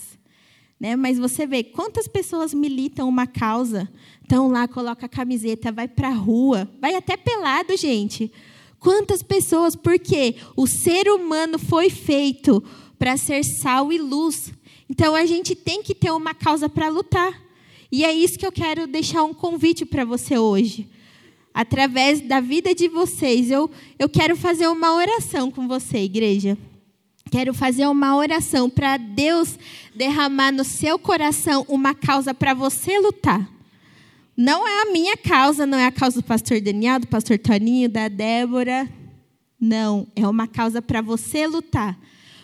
Né? 0.80 0.96
Mas 0.96 1.20
você 1.20 1.46
vê 1.46 1.62
quantas 1.62 2.08
pessoas 2.08 2.54
militam 2.54 3.10
uma 3.10 3.28
causa, 3.28 3.92
estão 4.22 4.48
lá, 4.48 4.66
coloca 4.66 5.08
a 5.08 5.10
camiseta, 5.10 5.74
vai 5.74 5.90
para 5.90 6.08
a 6.08 6.14
rua, 6.14 6.72
vai 6.80 6.96
até 6.96 7.18
pelado, 7.18 7.76
gente. 7.76 8.32
Quantas 8.80 9.22
pessoas? 9.22 9.76
Porque 9.76 10.38
o 10.56 10.66
ser 10.66 11.10
humano 11.10 11.60
foi 11.60 11.90
feito 11.90 12.64
para 12.98 13.18
ser 13.18 13.44
sal 13.44 13.92
e 13.92 13.98
luz. 13.98 14.54
Então 14.90 15.16
a 15.16 15.26
gente 15.26 15.54
tem 15.54 15.84
que 15.84 15.94
ter 15.94 16.12
uma 16.12 16.34
causa 16.34 16.70
para 16.70 16.88
lutar. 16.88 17.44
E 17.92 18.06
é 18.06 18.14
isso 18.14 18.40
que 18.40 18.48
eu 18.48 18.54
quero 18.54 18.88
deixar 18.88 19.26
um 19.26 19.34
convite 19.34 19.86
para 19.86 20.06
você 20.06 20.38
hoje. 20.38 20.88
Através 21.56 22.20
da 22.20 22.42
vida 22.42 22.76
de 22.76 22.90
vocês, 22.90 23.50
eu, 23.50 23.72
eu 23.98 24.10
quero 24.10 24.36
fazer 24.36 24.68
uma 24.68 24.94
oração 24.94 25.50
com 25.50 25.70
você, 25.70 26.00
igreja. 26.00 26.58
Quero 27.32 27.54
fazer 27.54 27.88
uma 27.88 28.18
oração 28.18 28.70
para 28.70 28.98
Deus 28.98 29.58
derramar 29.96 30.52
no 30.52 30.66
seu 30.66 31.00
coração 31.00 31.66
uma 31.70 31.96
causa 31.96 32.34
para 32.34 32.54
você 32.54 33.00
lutar. 33.00 33.50
Não 34.36 34.68
é 34.68 34.82
a 34.82 34.92
minha 34.92 35.16
causa, 35.16 35.66
não 35.66 35.78
é 35.78 35.86
a 35.86 35.92
causa 35.94 36.22
do 36.22 36.26
pastor 36.26 36.60
Daniel, 36.60 37.00
do 37.00 37.08
pastor 37.08 37.40
Toninho, 37.40 37.88
da 37.88 38.10
Débora. 38.10 38.90
Não, 39.58 40.08
é 40.14 40.28
uma 40.28 40.50
causa 40.50 40.82
para 40.82 41.02
você 41.02 41.48
lutar. 41.48 41.98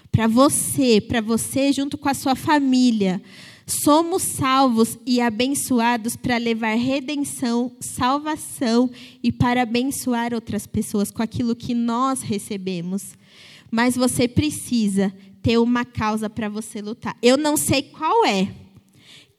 Para 0.09 0.25
você, 0.25 1.01
para 1.01 1.19
você 1.19 1.73
junto 1.73 1.97
com 1.97 2.07
a 2.07 2.13
sua 2.13 2.33
família. 2.33 3.21
Somos 3.83 4.23
salvos 4.23 4.97
e 5.05 5.21
abençoados 5.21 6.15
para 6.15 6.37
levar 6.37 6.75
redenção, 6.75 7.71
salvação 7.79 8.89
e 9.23 9.31
para 9.31 9.61
abençoar 9.63 10.33
outras 10.33 10.67
pessoas 10.67 11.09
com 11.09 11.23
aquilo 11.23 11.55
que 11.55 11.73
nós 11.73 12.21
recebemos 12.21 13.13
mas 13.71 13.95
você 13.95 14.27
precisa 14.27 15.13
ter 15.41 15.57
uma 15.57 15.85
causa 15.85 16.29
para 16.29 16.49
você 16.49 16.81
lutar. 16.81 17.17
Eu 17.21 17.37
não 17.37 17.55
sei 17.55 17.81
qual 17.81 18.25
é. 18.25 18.53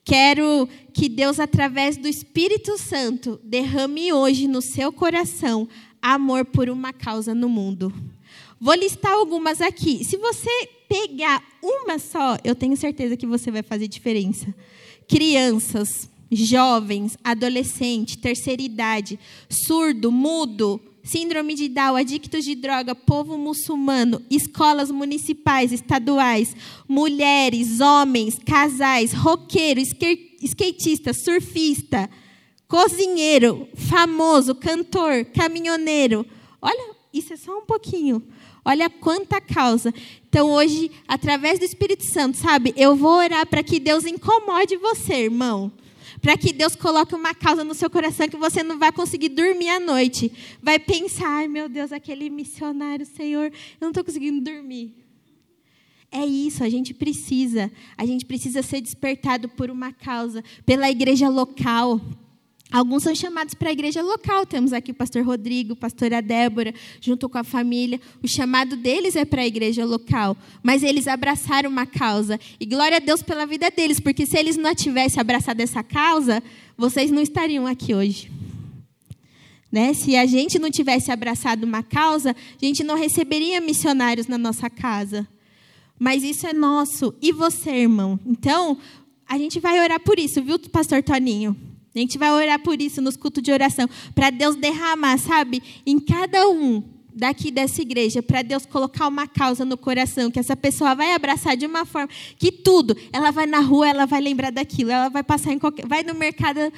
Quero 0.05 0.69
que 0.93 1.09
Deus, 1.09 1.39
através 1.39 1.97
do 1.97 2.09
Espírito 2.09 2.77
Santo, 2.79 3.39
derrame 3.45 4.13
hoje 4.13 4.49
no 4.49 4.63
seu 4.63 4.91
coração 4.91 5.69
amor 6.01 6.47
por 6.47 6.69
uma 6.69 6.93
causa 6.93 7.35
no 7.35 7.49
mundo. 7.49 7.93
Vou 8.63 8.75
listar 8.75 9.11
algumas 9.15 9.61
aqui. 9.61 10.05
Se 10.05 10.17
você 10.17 10.49
pegar 10.89 11.43
uma 11.61 11.99
só, 11.99 12.39
eu 12.45 12.55
tenho 12.55 12.77
certeza 12.77 13.17
que 13.17 13.27
você 13.27 13.51
vai 13.51 13.61
fazer 13.61 13.89
diferença. 13.89 14.55
Crianças, 15.09 16.09
jovens, 16.31 17.19
adolescente, 17.25 18.19
terceira 18.19 18.63
idade, 18.63 19.19
surdo, 19.51 20.13
mudo, 20.13 20.81
síndrome 21.03 21.55
de 21.55 21.69
Down, 21.69 21.97
adictos 21.97 22.45
de 22.45 22.55
droga, 22.55 22.95
povo 22.95 23.37
muçulmano, 23.37 24.23
escolas 24.31 24.93
municipais, 24.93 25.73
estaduais, 25.73 26.55
mulheres, 26.87 27.81
homens, 27.81 28.39
casais, 28.47 29.13
roqueiro, 29.13 29.81
skatista, 29.81 31.13
surfista, 31.13 32.09
cozinheiro, 32.69 33.67
famoso, 33.75 34.55
cantor, 34.55 35.25
caminhoneiro. 35.35 36.25
Olha, 36.61 36.95
isso 37.13 37.33
é 37.33 37.37
só 37.37 37.59
um 37.59 37.67
pouquinho. 37.67 38.23
Olha 38.65 38.89
quanta 38.89 39.41
causa. 39.41 39.93
Então, 40.29 40.51
hoje, 40.51 40.91
através 41.07 41.59
do 41.59 41.65
Espírito 41.65 42.05
Santo, 42.05 42.37
sabe, 42.37 42.73
eu 42.77 42.95
vou 42.95 43.17
orar 43.17 43.47
para 43.47 43.63
que 43.63 43.81
Deus 43.81 44.05
incomode 44.05 44.77
você, 44.77 45.25
irmão 45.25 45.73
para 46.23 46.37
que 46.37 46.53
Deus 46.53 46.77
coloque 46.77 47.17
uma 47.17 47.35
causa 47.35 47.65
no 47.65 47.75
seu 47.75 47.91
coração 47.91 48.29
que 48.29 48.37
você 48.37 48.63
não 48.63 48.79
vai 48.79 48.93
conseguir 48.93 49.29
dormir 49.29 49.69
à 49.69 49.81
noite. 49.81 50.31
Vai 50.63 50.79
pensar, 50.79 51.27
ai 51.27 51.49
meu 51.49 51.69
Deus, 51.69 51.91
aquele 51.91 52.31
missionário, 52.31 53.05
Senhor, 53.05 53.47
eu 53.47 53.53
não 53.81 53.89
estou 53.89 54.05
conseguindo 54.05 54.41
dormir. 54.41 54.95
É 56.13 56.25
isso, 56.25 56.63
a 56.63 56.69
gente 56.69 56.95
precisa. 56.95 57.73
A 57.99 58.07
gente 58.07 58.25
precisa 58.25 58.63
ser 58.63 58.81
despertado 58.81 59.49
por 59.49 59.69
uma 59.71 59.93
causa, 59.93 60.45
pela 60.65 60.89
igreja 60.89 61.29
local. 61.29 62.01
Alguns 62.73 63.03
são 63.03 63.15
chamados 63.15 63.53
para 63.53 63.69
a 63.69 63.73
igreja 63.73 64.01
local. 64.01 64.47
Temos 64.47 64.73
aqui 64.73 64.93
o 64.93 64.95
pastor 64.95 65.23
Rodrigo, 65.23 65.75
a 65.75 65.77
pastora 65.77 66.23
Débora, 66.23 66.73
junto 67.03 67.29
com 67.29 67.37
a 67.37 67.45
família. 67.45 68.01
O 68.23 68.27
chamado 68.27 68.77
deles 68.77 69.15
é 69.15 69.27
para 69.27 69.43
a 69.43 69.47
igreja 69.47 69.85
local. 69.85 70.35
Mas 70.63 70.83
eles 70.83 71.07
abraçaram 71.07 71.69
uma 71.69 71.85
causa. 71.85 72.41
E 72.59 72.65
glória 72.65 72.97
a 72.97 73.01
Deus 73.01 73.23
pela 73.23 73.45
vida 73.45 73.71
deles, 73.71 74.01
porque 74.01 74.25
se 74.25 74.39
eles 74.39 74.57
não 74.57 74.75
tivessem 74.75 75.21
abraçado 75.21 75.61
essa 75.61 75.83
causa, 75.83 76.43
vocês 76.75 77.11
não 77.11 77.21
estariam 77.21 77.67
aqui 77.67 77.95
hoje. 77.95 78.31
Né? 79.71 79.93
Se 79.93 80.17
a 80.17 80.25
gente 80.25 80.59
não 80.59 80.71
tivesse 80.71 81.11
abraçado 81.11 81.65
uma 81.65 81.83
causa, 81.83 82.31
a 82.31 82.65
gente 82.65 82.83
não 82.83 82.97
receberia 82.97 83.61
missionários 83.61 84.27
na 84.27 84.39
nossa 84.39 84.71
casa. 84.71 85.29
Mas 85.99 86.23
isso 86.23 86.47
é 86.47 86.55
nosso. 86.55 87.15
E 87.21 87.33
você, 87.33 87.71
irmão? 87.71 88.19
Então, 88.25 88.79
a 89.29 89.37
gente 89.37 89.61
vai 89.61 89.79
orar 89.79 90.01
por 90.01 90.19
isso, 90.19 90.43
viu, 90.43 90.59
pastor 90.59 91.03
Toninho? 91.03 91.55
A 91.95 91.99
gente 91.99 92.19
vai 92.19 92.31
orar 92.31 92.59
por 92.63 92.81
isso 92.81 93.03
nos 93.03 93.17
cultos 93.17 93.43
de 93.43 93.53
oração, 93.53 93.89
para 94.15 94.31
Deus 94.31 94.57
derramar, 94.57 95.19
sabe, 95.19 95.63
em 95.85 95.99
cada 95.99 96.49
um 96.49 96.83
daqui 97.15 97.51
dessa 97.51 97.83
igreja 97.83 98.23
para 98.23 98.43
Deus 98.43 98.65
colocar 98.65 99.07
uma 99.07 99.27
causa 99.27 99.65
no 99.65 99.77
coração, 99.77 100.31
que 100.31 100.39
essa 100.39 100.57
pessoa 100.57 100.95
vai 100.95 101.13
abraçar 101.13 101.57
de 101.57 101.67
uma 101.67 101.85
forma 101.85 102.09
que 102.39 102.51
tudo, 102.51 102.97
ela 103.13 103.31
vai 103.31 103.47
na 103.47 103.61
rua, 103.61 103.89
ela 103.89 104.07
vai 104.07 104.21
lembrar 104.21 104.51
daquilo, 104.51 104.91
ela 104.91 105.09
vai 105.09 105.23
passar 105.23 105.53
em 105.53 105.59
qualquer, 105.59 105.87
vai 105.87 106.03
no 106.03 106.15
mercado, 106.15 106.73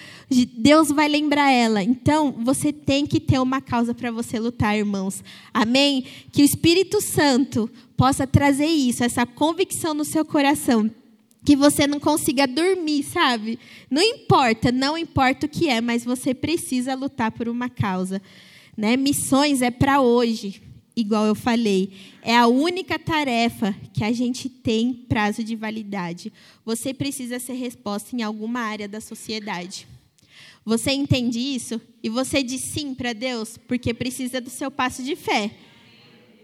Deus 0.57 0.89
vai 0.89 1.09
lembrar 1.09 1.51
ela. 1.51 1.83
Então, 1.83 2.33
você 2.43 2.73
tem 2.73 3.07
que 3.07 3.21
ter 3.21 3.39
uma 3.39 3.61
causa 3.61 3.95
para 3.95 4.11
você 4.11 4.39
lutar, 4.39 4.77
irmãos. 4.77 5.23
Amém? 5.53 6.05
Que 6.33 6.43
o 6.43 6.45
Espírito 6.45 7.01
Santo 7.01 7.71
possa 7.97 8.27
trazer 8.27 8.67
isso, 8.67 9.05
essa 9.05 9.25
convicção 9.25 9.95
no 9.95 10.05
seu 10.05 10.25
coração. 10.25 10.91
Que 11.45 11.55
você 11.55 11.87
não 11.87 12.01
consiga 12.01 12.47
dormir, 12.47 13.03
sabe? 13.03 13.59
Não 13.91 14.03
importa, 14.03 14.73
não 14.73 14.97
importa 14.97 15.47
o 15.47 15.49
que 15.49 15.69
é, 15.69 15.81
mas 15.81 16.05
você 16.05 16.33
precisa 16.33 16.95
lutar 16.95 17.31
por 17.31 17.49
uma 17.49 17.69
causa. 17.69 18.21
Né? 18.77 18.97
Missões 18.97 19.63
é 19.63 19.71
para 19.71 20.01
hoje, 20.01 20.63
igual 20.97 21.27
eu 21.27 21.35
falei. 21.35 21.91
É 22.23 22.37
a 22.37 22.47
única 22.47 22.99
tarefa 22.99 23.75
que 23.93 24.03
a 24.03 24.13
gente 24.13 24.49
tem 24.49 24.95
prazo 24.95 25.45
de 25.45 25.55
validade. 25.55 26.33
Você 26.65 26.95
precisa 26.95 27.39
ser 27.39 27.55
resposta 27.55 28.17
em 28.17 28.23
alguma 28.23 28.61
área 28.61 28.89
da 28.89 29.01
sociedade. 29.01 29.87
Você 30.65 30.93
entende 30.93 31.39
isso? 31.39 31.81
E 32.03 32.09
você 32.09 32.43
diz 32.43 32.63
sim 32.63 32.95
para 32.95 33.13
Deus, 33.13 33.59
porque 33.69 33.93
precisa 33.93 34.41
do 34.41 34.49
seu 34.49 34.71
passo 34.71 35.03
de 35.03 35.15
fé. 35.15 35.51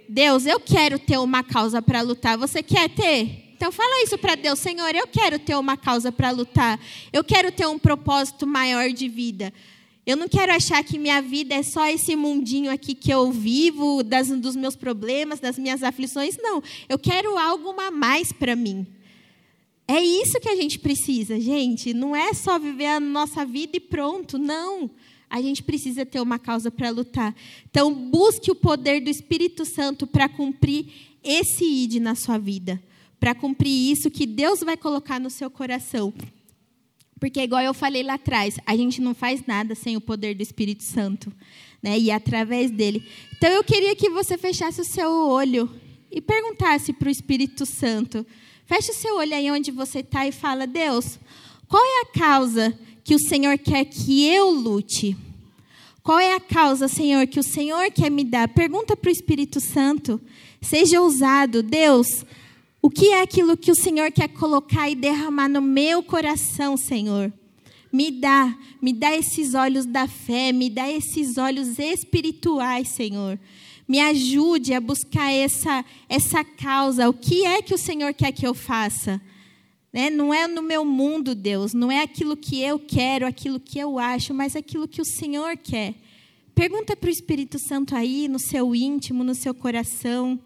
Deus, 0.08 0.44
eu 0.44 0.60
quero 0.60 0.98
ter 0.98 1.18
uma 1.18 1.42
causa 1.42 1.80
para 1.80 2.02
lutar. 2.02 2.36
Você 2.36 2.62
quer 2.62 2.90
ter? 2.90 3.49
Então 3.60 3.70
fala 3.70 4.02
isso 4.02 4.16
para 4.16 4.36
Deus, 4.36 4.58
Senhor, 4.58 4.94
eu 4.94 5.06
quero 5.06 5.38
ter 5.38 5.54
uma 5.54 5.76
causa 5.76 6.10
para 6.10 6.30
lutar. 6.30 6.80
Eu 7.12 7.22
quero 7.22 7.52
ter 7.52 7.66
um 7.66 7.78
propósito 7.78 8.46
maior 8.46 8.88
de 8.88 9.06
vida. 9.06 9.52
Eu 10.06 10.16
não 10.16 10.26
quero 10.26 10.50
achar 10.50 10.82
que 10.82 10.98
minha 10.98 11.20
vida 11.20 11.54
é 11.54 11.62
só 11.62 11.86
esse 11.86 12.16
mundinho 12.16 12.72
aqui 12.72 12.94
que 12.94 13.12
eu 13.12 13.30
vivo, 13.30 14.02
das, 14.02 14.28
dos 14.28 14.56
meus 14.56 14.76
problemas, 14.76 15.40
das 15.40 15.58
minhas 15.58 15.82
aflições. 15.82 16.38
Não. 16.38 16.62
Eu 16.88 16.98
quero 16.98 17.36
algo 17.36 17.78
a 17.78 17.90
mais 17.90 18.32
para 18.32 18.56
mim. 18.56 18.86
É 19.86 20.02
isso 20.02 20.40
que 20.40 20.48
a 20.48 20.56
gente 20.56 20.78
precisa, 20.78 21.38
gente. 21.38 21.92
Não 21.92 22.16
é 22.16 22.32
só 22.32 22.58
viver 22.58 22.86
a 22.86 22.98
nossa 22.98 23.44
vida 23.44 23.76
e 23.76 23.80
pronto. 23.80 24.38
Não. 24.38 24.90
A 25.28 25.42
gente 25.42 25.62
precisa 25.62 26.06
ter 26.06 26.22
uma 26.22 26.38
causa 26.38 26.70
para 26.70 26.88
lutar. 26.88 27.36
Então, 27.68 27.92
busque 27.92 28.50
o 28.50 28.54
poder 28.54 29.02
do 29.02 29.10
Espírito 29.10 29.66
Santo 29.66 30.06
para 30.06 30.30
cumprir 30.30 30.86
esse 31.22 31.62
id 31.62 31.96
na 31.96 32.14
sua 32.14 32.38
vida. 32.38 32.80
Para 33.20 33.34
cumprir 33.34 33.92
isso 33.92 34.10
que 34.10 34.26
Deus 34.26 34.60
vai 34.60 34.76
colocar 34.76 35.20
no 35.20 35.30
seu 35.30 35.50
coração. 35.50 36.12
Porque, 37.20 37.42
igual 37.42 37.62
eu 37.62 37.74
falei 37.74 38.02
lá 38.02 38.14
atrás, 38.14 38.56
a 38.64 38.74
gente 38.74 39.00
não 39.00 39.14
faz 39.14 39.44
nada 39.46 39.74
sem 39.74 39.96
o 39.96 40.00
poder 40.00 40.34
do 40.34 40.42
Espírito 40.42 40.82
Santo. 40.82 41.30
Né? 41.82 41.98
E 41.98 42.10
através 42.10 42.70
dele. 42.70 43.06
Então, 43.36 43.50
eu 43.50 43.62
queria 43.62 43.94
que 43.94 44.08
você 44.08 44.38
fechasse 44.38 44.80
o 44.80 44.84
seu 44.84 45.10
olho 45.10 45.70
e 46.10 46.20
perguntasse 46.20 46.92
para 46.92 47.08
o 47.08 47.10
Espírito 47.10 47.64
Santo. 47.66 48.26
Feche 48.66 48.90
o 48.90 48.94
seu 48.94 49.16
olho 49.16 49.34
aí 49.34 49.50
onde 49.50 49.70
você 49.70 50.00
está 50.00 50.26
e 50.26 50.32
fala: 50.32 50.66
Deus, 50.66 51.18
qual 51.68 51.84
é 51.84 52.02
a 52.02 52.18
causa 52.18 52.76
que 53.04 53.14
o 53.14 53.18
Senhor 53.18 53.58
quer 53.58 53.84
que 53.84 54.26
eu 54.26 54.50
lute? 54.50 55.16
Qual 56.02 56.18
é 56.18 56.34
a 56.34 56.40
causa, 56.40 56.88
Senhor, 56.88 57.26
que 57.26 57.38
o 57.38 57.42
Senhor 57.42 57.90
quer 57.90 58.10
me 58.10 58.24
dar? 58.24 58.48
Pergunta 58.48 58.96
para 58.96 59.08
o 59.08 59.12
Espírito 59.12 59.60
Santo. 59.60 60.20
Seja 60.62 61.00
ousado. 61.00 61.62
Deus, 61.62 62.24
o 62.82 62.88
que 62.88 63.08
é 63.08 63.22
aquilo 63.22 63.56
que 63.56 63.70
o 63.70 63.74
Senhor 63.74 64.10
quer 64.10 64.28
colocar 64.28 64.88
e 64.88 64.94
derramar 64.94 65.48
no 65.48 65.60
meu 65.60 66.02
coração, 66.02 66.76
Senhor? 66.76 67.32
Me 67.92 68.10
dá, 68.10 68.56
me 68.80 68.92
dá 68.92 69.14
esses 69.14 69.54
olhos 69.54 69.84
da 69.84 70.06
fé, 70.06 70.52
me 70.52 70.70
dá 70.70 70.90
esses 70.90 71.36
olhos 71.36 71.78
espirituais, 71.78 72.88
Senhor. 72.88 73.38
Me 73.86 74.00
ajude 74.00 74.72
a 74.72 74.80
buscar 74.80 75.32
essa, 75.32 75.84
essa 76.08 76.44
causa. 76.44 77.08
O 77.08 77.12
que 77.12 77.44
é 77.44 77.60
que 77.60 77.74
o 77.74 77.78
Senhor 77.78 78.14
quer 78.14 78.30
que 78.32 78.46
eu 78.46 78.54
faça? 78.54 79.20
Né? 79.92 80.08
Não 80.08 80.32
é 80.32 80.46
no 80.46 80.62
meu 80.62 80.84
mundo, 80.84 81.34
Deus, 81.34 81.74
não 81.74 81.90
é 81.90 82.00
aquilo 82.00 82.36
que 82.36 82.62
eu 82.62 82.78
quero, 82.78 83.26
aquilo 83.26 83.58
que 83.58 83.78
eu 83.78 83.98
acho, 83.98 84.32
mas 84.32 84.54
aquilo 84.54 84.86
que 84.86 85.02
o 85.02 85.04
Senhor 85.04 85.56
quer. 85.56 85.96
Pergunta 86.54 86.96
para 86.96 87.08
o 87.08 87.12
Espírito 87.12 87.58
Santo 87.58 87.96
aí, 87.96 88.28
no 88.28 88.38
seu 88.38 88.74
íntimo, 88.74 89.24
no 89.24 89.34
seu 89.34 89.52
coração. 89.52 90.38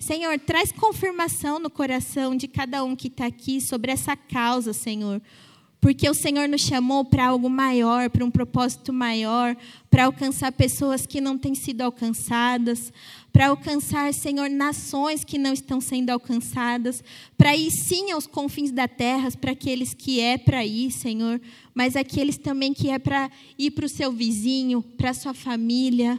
Senhor, 0.00 0.38
traz 0.40 0.72
confirmação 0.72 1.58
no 1.58 1.68
coração 1.68 2.34
de 2.34 2.48
cada 2.48 2.82
um 2.82 2.96
que 2.96 3.08
está 3.08 3.26
aqui 3.26 3.60
sobre 3.60 3.92
essa 3.92 4.16
causa, 4.16 4.72
Senhor. 4.72 5.20
Porque 5.78 6.08
o 6.08 6.14
Senhor 6.14 6.48
nos 6.48 6.62
chamou 6.62 7.04
para 7.04 7.26
algo 7.26 7.50
maior, 7.50 8.08
para 8.08 8.24
um 8.24 8.30
propósito 8.30 8.94
maior, 8.94 9.54
para 9.90 10.06
alcançar 10.06 10.52
pessoas 10.52 11.04
que 11.04 11.20
não 11.20 11.36
têm 11.36 11.54
sido 11.54 11.82
alcançadas, 11.82 12.90
para 13.30 13.48
alcançar, 13.48 14.12
Senhor, 14.14 14.48
nações 14.48 15.22
que 15.22 15.36
não 15.36 15.52
estão 15.52 15.82
sendo 15.82 16.08
alcançadas, 16.08 17.04
para 17.36 17.54
ir 17.54 17.70
sim 17.70 18.10
aos 18.10 18.26
confins 18.26 18.72
da 18.72 18.88
terra, 18.88 19.30
para 19.38 19.52
aqueles 19.52 19.92
que 19.92 20.18
é 20.18 20.38
para 20.38 20.64
ir, 20.64 20.90
Senhor, 20.90 21.38
mas 21.74 21.94
aqueles 21.94 22.38
também 22.38 22.72
que 22.72 22.88
é 22.88 22.98
para 22.98 23.30
ir 23.58 23.70
para 23.72 23.84
o 23.84 23.88
seu 23.88 24.10
vizinho, 24.10 24.80
para 24.82 25.10
a 25.10 25.14
sua 25.14 25.34
família. 25.34 26.18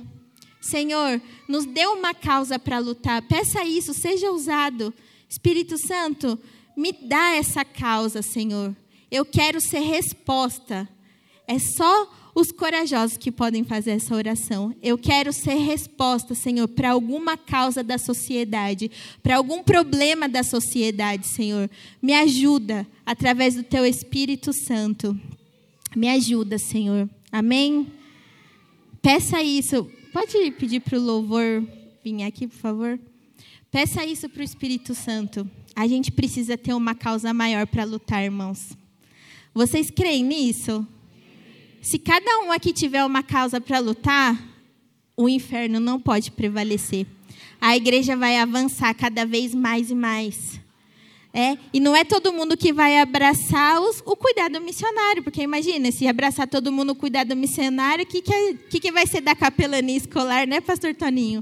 Senhor, 0.62 1.20
nos 1.50 1.66
dê 1.66 1.88
uma 1.88 2.14
causa 2.14 2.60
para 2.60 2.78
lutar. 2.78 3.22
Peça 3.24 3.66
isso, 3.66 3.94
seja 3.94 4.32
usado. 4.32 4.94
Espírito 5.28 5.76
Santo, 5.78 6.38
me 6.78 6.92
dá 6.92 7.36
essa 7.36 7.66
causa, 7.66 8.22
Senhor. 8.22 8.76
Eu 9.10 9.26
quero 9.26 9.60
ser 9.60 9.80
resposta. 9.80 10.88
É 11.48 11.58
só 11.58 12.10
os 12.34 12.52
corajosos 12.52 13.18
que 13.18 13.32
podem 13.32 13.64
fazer 13.64 13.92
essa 13.92 14.16
oração. 14.16 14.74
Eu 14.82 14.98
quero 14.98 15.34
ser 15.34 15.56
resposta, 15.56 16.34
Senhor, 16.34 16.68
para 16.68 16.92
alguma 16.92 17.36
causa 17.36 17.84
da 17.84 17.98
sociedade, 17.98 18.90
para 19.22 19.38
algum 19.38 19.64
problema 19.64 20.30
da 20.30 20.44
sociedade, 20.44 21.28
Senhor. 21.28 21.70
Me 22.02 22.14
ajuda 22.14 22.88
através 23.06 23.56
do 23.56 23.64
teu 23.64 23.86
Espírito 23.86 24.54
Santo. 24.54 25.20
Me 25.96 26.08
ajuda, 26.08 26.58
Senhor. 26.58 27.10
Amém? 27.32 27.92
Peça 29.02 29.42
isso. 29.42 29.90
Pode 30.12 30.52
pedir 30.52 30.82
para 30.82 31.00
o 31.00 31.02
louvor 31.02 31.66
vir 32.04 32.24
aqui, 32.24 32.46
por 32.46 32.58
favor? 32.58 33.00
Peça 33.72 34.06
isso 34.06 34.28
para 34.28 34.42
o 34.42 34.44
Espírito 34.44 34.94
Santo. 34.94 35.50
A 35.74 35.88
gente 35.88 36.12
precisa 36.12 36.58
ter 36.58 36.74
uma 36.74 36.94
causa 36.94 37.34
maior 37.34 37.66
para 37.66 37.86
lutar, 37.86 38.22
irmãos. 38.22 38.78
Vocês 39.54 39.90
creem 39.90 40.24
nisso? 40.24 40.86
Se 41.82 41.98
cada 41.98 42.40
um 42.40 42.52
aqui 42.52 42.74
tiver 42.74 43.06
uma 43.06 43.24
causa 43.24 43.62
para 43.62 43.80
lutar, 43.80 44.38
o 45.16 45.30
inferno 45.30 45.80
não 45.80 45.98
pode 45.98 46.30
prevalecer. 46.30 47.08
A 47.62 47.78
igreja 47.78 48.16
vai 48.18 48.38
avançar 48.38 48.94
cada 48.94 49.26
vez 49.26 49.56
mais 49.56 49.90
e 49.90 49.96
mais. 49.96 50.61
É, 51.34 51.58
e 51.74 51.80
não 51.80 51.96
é 51.96 52.04
todo 52.04 52.34
mundo 52.34 52.58
que 52.58 52.74
vai 52.74 53.00
abraçar 53.00 53.82
os, 53.82 54.04
o 54.06 54.18
cuidado 54.18 54.60
missionário, 54.60 55.24
porque 55.24 55.42
imagina, 55.42 55.90
se 55.92 56.06
abraçar 56.06 56.48
todo 56.48 56.72
mundo 56.72 56.92
o 56.92 56.96
cuidado 56.96 57.36
missionário, 57.38 58.04
o 58.04 58.08
que, 58.08 58.22
que, 58.22 58.54
que, 58.70 58.80
que 58.82 58.92
vai 58.92 59.08
ser 59.08 59.22
da 59.22 59.34
capelania 59.34 59.96
escolar, 59.96 60.46
né, 60.46 60.60
pastor 60.60 60.94
Toninho? 60.94 61.42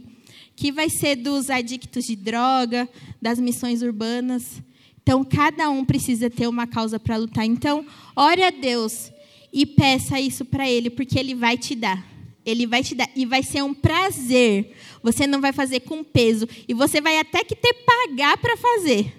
que 0.59 0.73
vai 0.73 0.89
ser 0.89 1.15
dos 1.15 1.49
adictos 1.49 2.03
de 2.03 2.17
droga, 2.17 2.89
das 3.21 3.39
missões 3.39 3.81
urbanas. 3.81 4.61
Então, 5.01 5.23
cada 5.23 5.69
um 5.69 5.85
precisa 5.85 6.29
ter 6.29 6.47
uma 6.47 6.67
causa 6.67 6.99
para 6.99 7.15
lutar. 7.15 7.45
Então, 7.45 7.85
ore 8.13 8.43
a 8.43 8.49
Deus 8.49 9.09
e 9.53 9.65
peça 9.65 10.19
isso 10.19 10.43
para 10.43 10.69
Ele, 10.69 10.89
porque 10.89 11.17
Ele 11.17 11.33
vai 11.33 11.57
te 11.57 11.75
dar. 11.75 12.05
Ele 12.45 12.67
vai 12.67 12.83
te 12.83 12.93
dar. 12.93 13.09
E 13.15 13.25
vai 13.25 13.41
ser 13.41 13.63
um 13.63 13.73
prazer. 13.73 14.75
Você 15.01 15.25
não 15.25 15.39
vai 15.39 15.53
fazer 15.53 15.79
com 15.79 16.03
peso. 16.03 16.45
E 16.67 16.73
você 16.73 16.99
vai 16.99 17.17
até 17.17 17.41
que 17.41 17.55
ter 17.55 17.73
pagar 17.85 18.37
para 18.37 18.57
fazer. 18.57 19.15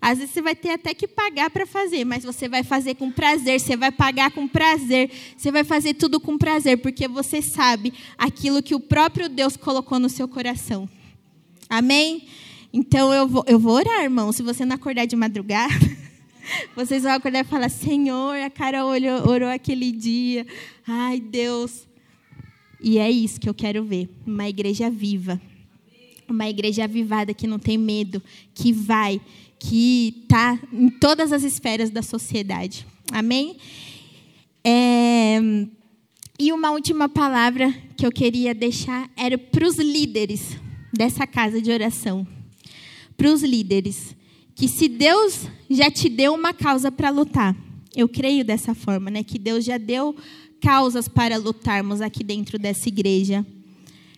Às 0.00 0.18
vezes 0.18 0.32
você 0.32 0.40
vai 0.40 0.54
ter 0.54 0.70
até 0.70 0.94
que 0.94 1.08
pagar 1.08 1.50
para 1.50 1.66
fazer, 1.66 2.04
mas 2.04 2.24
você 2.24 2.48
vai 2.48 2.62
fazer 2.62 2.94
com 2.94 3.10
prazer, 3.10 3.60
você 3.60 3.76
vai 3.76 3.90
pagar 3.90 4.30
com 4.30 4.46
prazer, 4.46 5.10
você 5.36 5.50
vai 5.50 5.64
fazer 5.64 5.94
tudo 5.94 6.20
com 6.20 6.38
prazer, 6.38 6.78
porque 6.78 7.08
você 7.08 7.42
sabe 7.42 7.92
aquilo 8.16 8.62
que 8.62 8.74
o 8.74 8.80
próprio 8.80 9.28
Deus 9.28 9.56
colocou 9.56 9.98
no 9.98 10.08
seu 10.08 10.28
coração. 10.28 10.88
Amém? 11.68 12.28
Então 12.72 13.12
eu 13.12 13.26
vou, 13.26 13.44
eu 13.46 13.58
vou 13.58 13.74
orar, 13.74 14.02
irmão. 14.02 14.32
Se 14.32 14.42
você 14.42 14.64
não 14.64 14.76
acordar 14.76 15.06
de 15.06 15.16
madrugada, 15.16 15.74
vocês 16.76 17.02
vão 17.02 17.12
acordar 17.12 17.40
e 17.40 17.44
falar: 17.44 17.68
Senhor, 17.68 18.36
a 18.36 18.50
cara 18.50 18.84
orou, 18.84 19.28
orou 19.28 19.48
aquele 19.48 19.90
dia. 19.90 20.46
Ai, 20.86 21.20
Deus. 21.20 21.86
E 22.80 22.98
é 22.98 23.10
isso 23.10 23.40
que 23.40 23.48
eu 23.48 23.54
quero 23.54 23.84
ver: 23.84 24.08
uma 24.26 24.48
igreja 24.48 24.88
viva. 24.88 25.40
Uma 26.28 26.46
igreja 26.46 26.84
avivada 26.84 27.32
que 27.32 27.46
não 27.46 27.58
tem 27.58 27.78
medo, 27.78 28.22
que 28.54 28.70
vai, 28.70 29.18
que 29.58 30.22
está 30.22 30.58
em 30.72 30.88
todas 30.88 31.32
as 31.32 31.42
esferas 31.42 31.90
da 31.90 32.02
sociedade. 32.02 32.86
Amém? 33.10 33.56
É, 34.64 35.40
e 36.38 36.52
uma 36.52 36.70
última 36.70 37.08
palavra 37.08 37.74
que 37.96 38.06
eu 38.06 38.12
queria 38.12 38.54
deixar 38.54 39.10
era 39.16 39.36
para 39.36 39.66
os 39.66 39.76
líderes 39.76 40.56
dessa 40.92 41.26
casa 41.26 41.60
de 41.60 41.70
oração. 41.70 42.26
Para 43.16 43.32
os 43.32 43.42
líderes. 43.42 44.16
Que 44.54 44.68
se 44.68 44.88
Deus 44.88 45.48
já 45.68 45.90
te 45.90 46.08
deu 46.08 46.34
uma 46.34 46.52
causa 46.52 46.90
para 46.90 47.10
lutar, 47.10 47.56
eu 47.94 48.08
creio 48.08 48.44
dessa 48.44 48.74
forma, 48.74 49.10
né? 49.10 49.22
Que 49.22 49.38
Deus 49.38 49.64
já 49.64 49.78
deu 49.78 50.14
causas 50.60 51.08
para 51.08 51.36
lutarmos 51.36 52.00
aqui 52.00 52.22
dentro 52.22 52.58
dessa 52.58 52.88
igreja. 52.88 53.46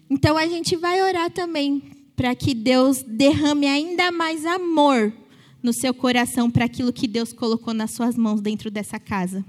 Então 0.08 0.36
a 0.36 0.46
gente 0.46 0.76
vai 0.76 1.02
orar 1.02 1.30
também 1.30 1.82
para 2.16 2.34
que 2.34 2.54
Deus 2.54 3.02
derrame 3.02 3.66
ainda 3.66 4.10
mais 4.10 4.44
amor 4.44 5.12
no 5.62 5.72
seu 5.72 5.92
coração 5.92 6.50
para 6.50 6.64
aquilo 6.64 6.92
que 6.92 7.06
Deus 7.06 7.32
colocou 7.32 7.74
nas 7.74 7.92
suas 7.92 8.16
mãos 8.16 8.40
dentro 8.40 8.70
dessa 8.70 8.98
casa. 8.98 9.44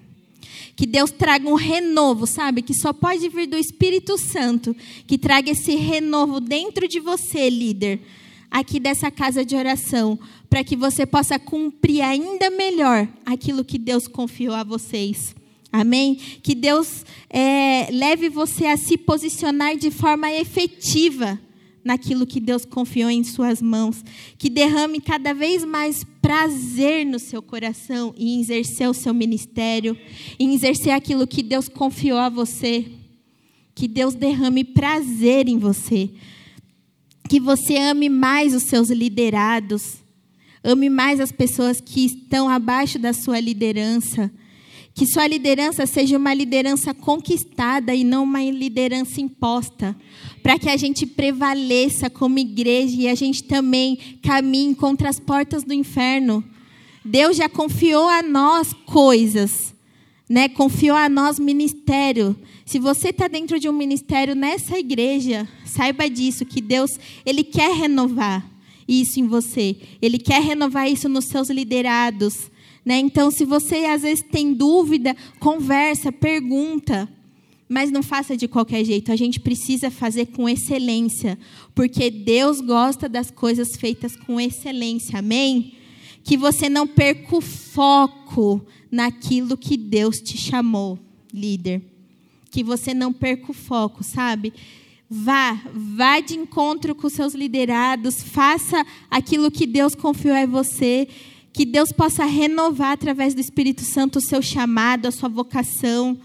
Que 0.75 0.85
Deus 0.85 1.11
traga 1.11 1.47
um 1.47 1.55
renovo, 1.55 2.25
sabe? 2.25 2.61
Que 2.61 2.73
só 2.73 2.91
pode 2.91 3.27
vir 3.29 3.47
do 3.47 3.57
Espírito 3.57 4.17
Santo, 4.17 4.75
que 5.07 5.17
traga 5.17 5.51
esse 5.51 5.75
renovo 5.75 6.39
dentro 6.39 6.87
de 6.87 6.99
você, 6.99 7.49
líder, 7.49 8.01
aqui 8.49 8.79
dessa 8.79 9.09
casa 9.09 9.45
de 9.45 9.55
oração, 9.55 10.19
para 10.49 10.63
que 10.63 10.75
você 10.75 11.05
possa 11.05 11.39
cumprir 11.39 12.01
ainda 12.01 12.49
melhor 12.49 13.07
aquilo 13.25 13.63
que 13.63 13.77
Deus 13.77 14.07
confiou 14.07 14.53
a 14.53 14.63
vocês. 14.63 15.35
Amém? 15.71 16.15
Que 16.43 16.53
Deus 16.53 17.05
é, 17.29 17.87
leve 17.91 18.27
você 18.27 18.65
a 18.65 18.75
se 18.75 18.97
posicionar 18.97 19.77
de 19.77 19.89
forma 19.89 20.29
efetiva 20.33 21.39
naquilo 21.83 22.27
que 22.27 22.39
Deus 22.39 22.65
confiou 22.65 23.09
em 23.09 23.23
suas 23.23 23.61
mãos. 23.61 24.03
Que 24.37 24.49
derrame 24.49 24.99
cada 25.01 25.33
vez 25.33 25.65
mais 25.65 26.03
prazer 26.21 27.05
no 27.05 27.19
seu 27.19 27.41
coração 27.41 28.13
em 28.17 28.39
exercer 28.39 28.89
o 28.89 28.93
seu 28.93 29.13
ministério, 29.13 29.97
em 30.39 30.53
exercer 30.53 30.93
aquilo 30.93 31.27
que 31.27 31.43
Deus 31.43 31.67
confiou 31.67 32.17
a 32.17 32.29
você. 32.29 32.85
Que 33.73 33.87
Deus 33.87 34.13
derrame 34.13 34.63
prazer 34.63 35.47
em 35.47 35.57
você. 35.57 36.09
Que 37.27 37.39
você 37.39 37.77
ame 37.77 38.09
mais 38.09 38.53
os 38.53 38.63
seus 38.63 38.89
liderados. 38.89 40.01
Ame 40.63 40.89
mais 40.89 41.19
as 41.19 41.31
pessoas 41.31 41.81
que 41.81 42.05
estão 42.05 42.47
abaixo 42.47 42.99
da 42.99 43.13
sua 43.13 43.39
liderança. 43.39 44.31
Que 44.93 45.07
sua 45.07 45.25
liderança 45.25 45.85
seja 45.85 46.17
uma 46.17 46.33
liderança 46.33 46.93
conquistada 46.93 47.95
e 47.95 48.03
não 48.03 48.23
uma 48.23 48.43
liderança 48.43 49.21
imposta. 49.21 49.95
Para 50.41 50.57
que 50.57 50.69
a 50.69 50.77
gente 50.77 51.05
prevaleça 51.05 52.09
como 52.09 52.39
igreja 52.39 52.95
e 52.99 53.07
a 53.07 53.15
gente 53.15 53.43
também 53.43 53.97
caminhe 54.21 54.73
contra 54.75 55.09
as 55.09 55.19
portas 55.19 55.63
do 55.63 55.73
inferno. 55.73 56.43
Deus 57.03 57.37
já 57.37 57.49
confiou 57.49 58.07
a 58.07 58.21
nós 58.21 58.73
coisas, 58.85 59.73
né? 60.29 60.47
confiou 60.49 60.95
a 60.95 61.09
nós 61.09 61.39
ministério. 61.39 62.35
Se 62.65 62.79
você 62.79 63.09
está 63.09 63.27
dentro 63.27 63.59
de 63.59 63.67
um 63.67 63.73
ministério 63.73 64.35
nessa 64.35 64.77
igreja, 64.77 65.47
saiba 65.65 66.09
disso, 66.09 66.45
que 66.45 66.61
Deus 66.61 66.91
ele 67.25 67.43
quer 67.43 67.75
renovar 67.75 68.49
isso 68.87 69.19
em 69.19 69.27
você. 69.27 69.75
Ele 70.01 70.17
quer 70.17 70.41
renovar 70.41 70.89
isso 70.89 71.07
nos 71.07 71.25
seus 71.25 71.49
liderados. 71.49 72.51
Né? 72.85 72.99
Então, 72.99 73.31
se 73.31 73.45
você 73.45 73.85
às 73.85 74.01
vezes 74.01 74.23
tem 74.23 74.53
dúvida, 74.53 75.15
conversa, 75.39 76.11
pergunta. 76.11 77.09
Mas 77.73 77.89
não 77.89 78.03
faça 78.03 78.35
de 78.35 78.49
qualquer 78.49 78.83
jeito, 78.83 79.13
a 79.13 79.15
gente 79.15 79.39
precisa 79.39 79.89
fazer 79.89 80.25
com 80.25 80.49
excelência, 80.49 81.39
porque 81.73 82.11
Deus 82.11 82.59
gosta 82.59 83.07
das 83.07 83.31
coisas 83.31 83.77
feitas 83.77 84.13
com 84.13 84.41
excelência, 84.41 85.19
amém? 85.19 85.75
Que 86.21 86.35
você 86.35 86.67
não 86.67 86.85
perca 86.85 87.33
o 87.33 87.39
foco 87.39 88.61
naquilo 88.91 89.55
que 89.55 89.77
Deus 89.77 90.17
te 90.17 90.37
chamou, 90.37 90.99
líder. 91.33 91.81
Que 92.49 92.61
você 92.61 92.93
não 92.93 93.13
perca 93.13 93.51
o 93.51 93.53
foco, 93.53 94.03
sabe? 94.03 94.51
Vá, 95.09 95.57
vá 95.73 96.19
de 96.19 96.35
encontro 96.35 96.93
com 96.93 97.07
seus 97.07 97.33
liderados, 97.33 98.21
faça 98.21 98.85
aquilo 99.09 99.49
que 99.49 99.65
Deus 99.65 99.95
confiou 99.95 100.35
a 100.35 100.45
você 100.45 101.07
que 101.53 101.65
Deus 101.65 101.91
possa 101.91 102.25
renovar 102.25 102.91
através 102.91 103.33
do 103.33 103.41
Espírito 103.41 103.81
Santo 103.81 104.19
o 104.19 104.21
seu 104.21 104.41
chamado, 104.41 105.05
a 105.05 105.11
sua 105.11 105.27
vocação, 105.29 106.17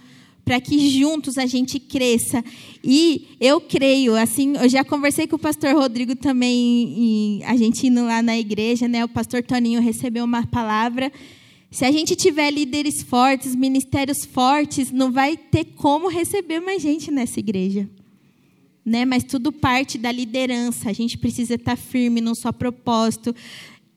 para 0.46 0.61
que 0.61 0.78
juntos 0.96 1.37
a 1.38 1.44
gente 1.44 1.80
cresça. 1.80 2.42
E 2.82 3.37
eu 3.40 3.61
creio, 3.61 4.14
assim, 4.14 4.56
eu 4.56 4.68
já 4.68 4.85
conversei 4.85 5.26
com 5.26 5.35
o 5.35 5.40
pastor 5.40 5.74
Rodrigo 5.74 6.14
também, 6.14 7.42
a 7.44 7.56
gente 7.56 7.88
indo 7.88 8.04
lá 8.04 8.22
na 8.22 8.38
igreja, 8.38 8.87
né? 8.87 9.04
O 9.04 9.09
pastor 9.09 9.42
Toninho 9.42 9.82
recebeu 9.82 10.24
uma 10.24 10.46
palavra. 10.46 11.12
Se 11.68 11.85
a 11.85 11.90
gente 11.90 12.14
tiver 12.14 12.52
líderes 12.52 13.02
fortes, 13.02 13.56
ministérios 13.56 14.24
fortes, 14.24 14.92
não 14.92 15.11
vai 15.11 15.37
ter 15.37 15.64
como 15.64 16.09
receber 16.09 16.61
mais 16.61 16.80
gente 16.80 17.11
nessa 17.11 17.40
igreja. 17.40 17.90
Né? 18.85 19.04
Mas 19.04 19.24
tudo 19.24 19.50
parte 19.50 19.98
da 19.98 20.12
liderança. 20.12 20.88
A 20.88 20.92
gente 20.92 21.18
precisa 21.18 21.56
estar 21.56 21.76
firme 21.76 22.20
no 22.20 22.37
seu 22.37 22.52
propósito. 22.52 23.35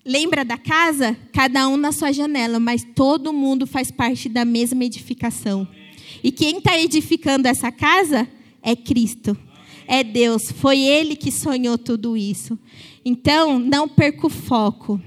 Lembra 0.03 0.43
da 0.43 0.57
casa? 0.57 1.15
Cada 1.31 1.69
um 1.69 1.77
na 1.77 1.91
sua 1.91 2.12
janela, 2.12 2.59
mas 2.59 2.83
todo 2.95 3.31
mundo 3.31 3.67
faz 3.67 3.91
parte 3.91 4.27
da 4.27 4.43
mesma 4.43 4.83
edificação. 4.83 5.67
E 6.24 6.32
quem 6.32 6.58
está 6.58 6.78
edificando 6.78 7.48
essa 7.48 7.72
casa 7.72 8.28
é 8.62 8.76
Cristo, 8.76 9.38
é 9.88 10.04
Deus. 10.04 10.52
Foi 10.52 10.80
Ele 10.80 11.15
que 11.15 11.32
sonhou 11.32 11.78
tudo 11.78 12.15
isso. 12.17 12.58
Então, 13.04 13.60
não 13.60 13.88
perca 13.88 14.28
o 14.28 14.30
foco, 14.30 15.02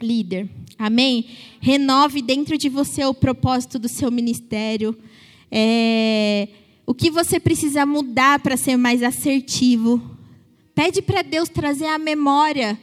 líder. 0.00 0.48
Amém? 0.78 1.26
Renove 1.60 2.20
dentro 2.20 2.58
de 2.58 2.68
você 2.68 3.04
o 3.04 3.14
propósito 3.14 3.78
do 3.78 3.88
seu 3.88 4.10
ministério. 4.10 4.96
É, 5.50 6.48
o 6.86 6.94
que 6.94 7.10
você 7.10 7.38
precisa 7.40 7.86
mudar 7.86 8.40
para 8.40 8.56
ser 8.56 8.76
mais 8.76 9.02
assertivo. 9.02 10.02
Pede 10.74 11.00
para 11.00 11.22
Deus 11.22 11.48
trazer 11.48 11.86
a 11.86 11.98
memória 11.98 12.78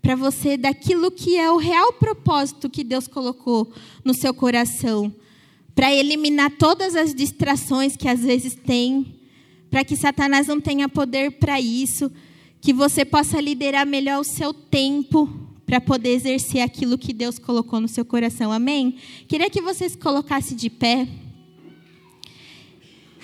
para 0.00 0.14
você 0.14 0.56
daquilo 0.56 1.10
que 1.10 1.36
é 1.36 1.50
o 1.50 1.56
real 1.56 1.92
propósito 1.94 2.68
que 2.68 2.84
Deus 2.84 3.08
colocou 3.08 3.72
no 4.04 4.12
seu 4.12 4.34
coração, 4.34 5.14
para 5.74 5.92
eliminar 5.92 6.50
todas 6.52 6.94
as 6.94 7.14
distrações 7.14 7.96
que 7.96 8.08
às 8.08 8.20
vezes 8.20 8.54
tem, 8.54 9.20
para 9.70 9.84
que 9.84 9.96
Satanás 9.96 10.46
não 10.46 10.60
tenha 10.60 10.88
poder 10.88 11.32
para 11.32 11.60
isso, 11.60 12.10
que 12.60 12.72
você 12.72 13.04
possa 13.04 13.40
liderar 13.40 13.86
melhor 13.86 14.20
o 14.20 14.24
seu 14.24 14.54
tempo 14.54 15.28
para 15.66 15.80
poder 15.80 16.10
exercer 16.10 16.60
aquilo 16.60 16.96
que 16.96 17.12
Deus 17.12 17.38
colocou 17.38 17.80
no 17.80 17.88
seu 17.88 18.04
coração. 18.04 18.52
Amém? 18.52 18.96
Queria 19.26 19.50
que 19.50 19.60
você 19.60 19.88
se 19.88 19.98
colocasse 19.98 20.54
de 20.54 20.70
pé 20.70 21.08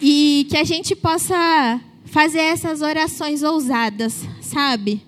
e 0.03 0.47
que 0.49 0.57
a 0.57 0.65
gente 0.65 0.97
possa 0.97 1.81
fazer 2.07 2.41
essas 2.41 2.81
orações 2.81 3.43
ousadas, 3.43 4.27
sabe? 4.41 5.03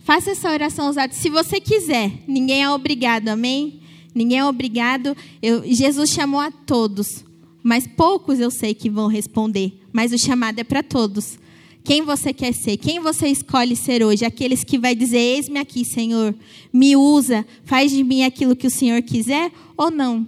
Faça 0.00 0.32
essa 0.32 0.50
oração 0.50 0.86
ousada, 0.86 1.12
se 1.12 1.30
você 1.30 1.60
quiser. 1.60 2.10
Ninguém 2.26 2.62
é 2.62 2.70
obrigado, 2.70 3.28
amém? 3.28 3.80
Ninguém 4.14 4.38
é 4.38 4.44
obrigado. 4.44 5.16
Eu, 5.42 5.64
Jesus 5.64 6.10
chamou 6.10 6.40
a 6.40 6.50
todos, 6.50 7.24
mas 7.62 7.86
poucos 7.86 8.38
eu 8.38 8.50
sei 8.50 8.74
que 8.74 8.88
vão 8.88 9.08
responder. 9.08 9.72
Mas 9.92 10.12
o 10.12 10.18
chamado 10.18 10.58
é 10.58 10.64
para 10.64 10.82
todos. 10.82 11.38
Quem 11.82 12.02
você 12.02 12.32
quer 12.32 12.54
ser? 12.54 12.76
Quem 12.78 13.00
você 13.00 13.28
escolhe 13.28 13.76
ser 13.76 14.02
hoje? 14.02 14.24
Aqueles 14.24 14.64
que 14.64 14.78
vai 14.78 14.94
dizer: 14.94 15.18
Eis-me 15.18 15.58
aqui, 15.58 15.84
Senhor, 15.84 16.34
me 16.72 16.96
usa, 16.96 17.44
faz 17.64 17.90
de 17.90 18.02
mim 18.02 18.22
aquilo 18.22 18.56
que 18.56 18.66
o 18.66 18.70
Senhor 18.70 19.02
quiser? 19.02 19.52
Ou 19.76 19.90
não? 19.90 20.26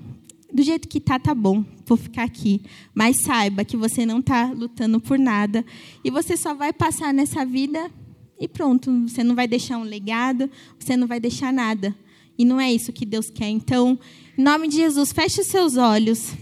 Do 0.52 0.62
jeito 0.62 0.86
que 0.86 1.00
tá, 1.00 1.18
tá 1.18 1.34
bom. 1.34 1.64
Vou 1.86 1.96
ficar 1.96 2.24
aqui. 2.24 2.60
Mas 2.94 3.22
saiba 3.22 3.64
que 3.64 3.76
você 3.76 4.04
não 4.04 4.18
está 4.18 4.52
lutando 4.52 5.00
por 5.00 5.18
nada 5.18 5.64
e 6.04 6.10
você 6.10 6.36
só 6.36 6.52
vai 6.52 6.72
passar 6.72 7.14
nessa 7.14 7.44
vida 7.46 7.90
e 8.38 8.46
pronto, 8.46 8.90
você 9.08 9.24
não 9.24 9.34
vai 9.34 9.48
deixar 9.48 9.78
um 9.78 9.82
legado, 9.82 10.50
você 10.78 10.96
não 10.96 11.06
vai 11.06 11.18
deixar 11.18 11.52
nada. 11.52 11.96
E 12.38 12.44
não 12.44 12.60
é 12.60 12.72
isso 12.72 12.92
que 12.92 13.06
Deus 13.06 13.30
quer. 13.30 13.48
Então, 13.48 13.98
em 14.36 14.42
nome 14.42 14.68
de 14.68 14.76
Jesus, 14.76 15.12
feche 15.12 15.40
os 15.40 15.46
seus 15.46 15.76
olhos. 15.76 16.32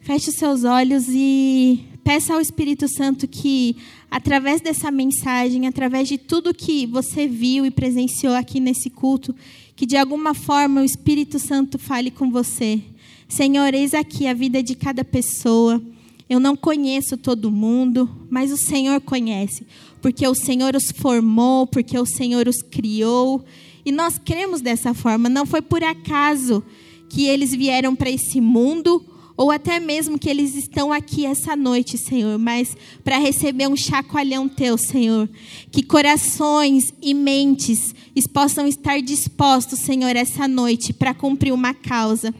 Feche 0.00 0.30
os 0.30 0.36
seus 0.36 0.64
olhos 0.64 1.06
e 1.08 1.84
peça 2.02 2.34
ao 2.34 2.40
Espírito 2.40 2.86
Santo 2.88 3.26
que, 3.26 3.76
através 4.10 4.60
dessa 4.60 4.90
mensagem, 4.90 5.66
através 5.66 6.08
de 6.08 6.18
tudo 6.18 6.54
que 6.54 6.86
você 6.86 7.26
viu 7.26 7.64
e 7.64 7.70
presenciou 7.70 8.34
aqui 8.34 8.60
nesse 8.60 8.90
culto, 8.90 9.34
que 9.74 9.86
de 9.86 9.96
alguma 9.96 10.34
forma 10.34 10.82
o 10.82 10.84
Espírito 10.84 11.38
Santo 11.38 11.78
fale 11.78 12.10
com 12.10 12.30
você. 12.30 12.80
Senhor, 13.28 13.72
eis 13.72 13.94
aqui 13.94 14.26
a 14.26 14.34
vida 14.34 14.62
de 14.62 14.74
cada 14.74 15.04
pessoa. 15.04 15.82
Eu 16.28 16.38
não 16.38 16.56
conheço 16.56 17.16
todo 17.16 17.50
mundo, 17.50 18.08
mas 18.30 18.52
o 18.52 18.56
Senhor 18.56 19.00
conhece 19.00 19.66
porque 20.04 20.28
o 20.28 20.34
Senhor 20.34 20.76
os 20.76 20.92
formou, 20.94 21.66
porque 21.66 21.98
o 21.98 22.04
Senhor 22.04 22.46
os 22.46 22.60
criou. 22.60 23.42
E 23.84 23.92
nós 23.92 24.18
cremos 24.18 24.60
dessa 24.60 24.94
forma. 24.94 25.28
Não 25.28 25.44
foi 25.44 25.60
por 25.60 25.82
acaso 25.82 26.62
que 27.08 27.26
eles 27.26 27.50
vieram 27.52 27.94
para 27.94 28.10
esse 28.10 28.40
mundo, 28.40 29.04
ou 29.36 29.50
até 29.50 29.80
mesmo 29.80 30.18
que 30.18 30.28
eles 30.28 30.54
estão 30.54 30.92
aqui 30.92 31.26
essa 31.26 31.56
noite, 31.56 31.98
Senhor, 31.98 32.38
mas 32.38 32.76
para 33.02 33.18
receber 33.18 33.68
um 33.68 33.76
chacoalhão 33.76 34.48
teu, 34.48 34.78
Senhor. 34.78 35.28
Que 35.70 35.82
corações 35.82 36.92
e 37.02 37.12
mentes 37.12 37.94
possam 38.32 38.66
estar 38.66 39.00
dispostos, 39.00 39.78
Senhor, 39.80 40.16
essa 40.16 40.48
noite 40.48 40.92
para 40.92 41.14
cumprir 41.14 41.52
uma 41.52 41.74
causa. 41.74 42.34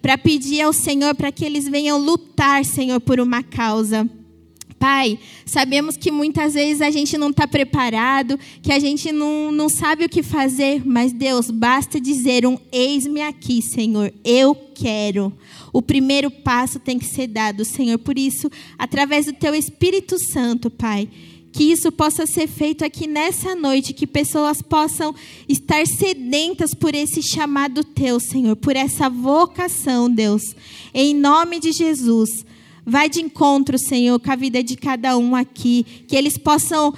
Para 0.00 0.18
pedir 0.18 0.60
ao 0.60 0.72
Senhor 0.72 1.14
para 1.14 1.32
que 1.32 1.44
eles 1.44 1.66
venham 1.68 1.98
lutar, 1.98 2.64
Senhor, 2.64 3.00
por 3.00 3.20
uma 3.20 3.42
causa. 3.42 4.08
Pai, 4.84 5.18
sabemos 5.46 5.96
que 5.96 6.10
muitas 6.10 6.52
vezes 6.52 6.82
a 6.82 6.90
gente 6.90 7.16
não 7.16 7.30
está 7.30 7.48
preparado, 7.48 8.38
que 8.60 8.70
a 8.70 8.78
gente 8.78 9.10
não, 9.10 9.50
não 9.50 9.66
sabe 9.66 10.04
o 10.04 10.08
que 10.10 10.22
fazer, 10.22 10.82
mas 10.84 11.10
Deus, 11.10 11.50
basta 11.50 11.98
dizer 11.98 12.44
um 12.44 12.58
eis-me 12.70 13.22
aqui, 13.22 13.62
Senhor, 13.62 14.12
eu 14.22 14.54
quero. 14.74 15.32
O 15.72 15.80
primeiro 15.80 16.30
passo 16.30 16.78
tem 16.78 16.98
que 16.98 17.06
ser 17.06 17.28
dado, 17.28 17.64
Senhor. 17.64 17.98
Por 17.98 18.18
isso, 18.18 18.50
através 18.78 19.24
do 19.24 19.32
Teu 19.32 19.54
Espírito 19.54 20.18
Santo, 20.18 20.68
Pai, 20.68 21.08
que 21.50 21.64
isso 21.64 21.90
possa 21.90 22.26
ser 22.26 22.46
feito 22.46 22.84
aqui 22.84 23.06
nessa 23.06 23.54
noite, 23.54 23.94
que 23.94 24.06
pessoas 24.06 24.60
possam 24.60 25.14
estar 25.48 25.86
sedentas 25.86 26.74
por 26.74 26.94
esse 26.94 27.22
chamado 27.22 27.82
teu, 27.82 28.20
Senhor, 28.20 28.54
por 28.54 28.76
essa 28.76 29.08
vocação, 29.08 30.10
Deus. 30.10 30.54
Em 30.92 31.14
nome 31.14 31.58
de 31.58 31.72
Jesus. 31.72 32.44
Vai 32.86 33.08
de 33.08 33.20
encontro, 33.20 33.78
Senhor, 33.78 34.18
com 34.20 34.30
a 34.30 34.36
vida 34.36 34.62
de 34.62 34.76
cada 34.76 35.16
um 35.16 35.34
aqui, 35.34 35.84
que 36.06 36.16
eles 36.16 36.36
possam 36.36 36.92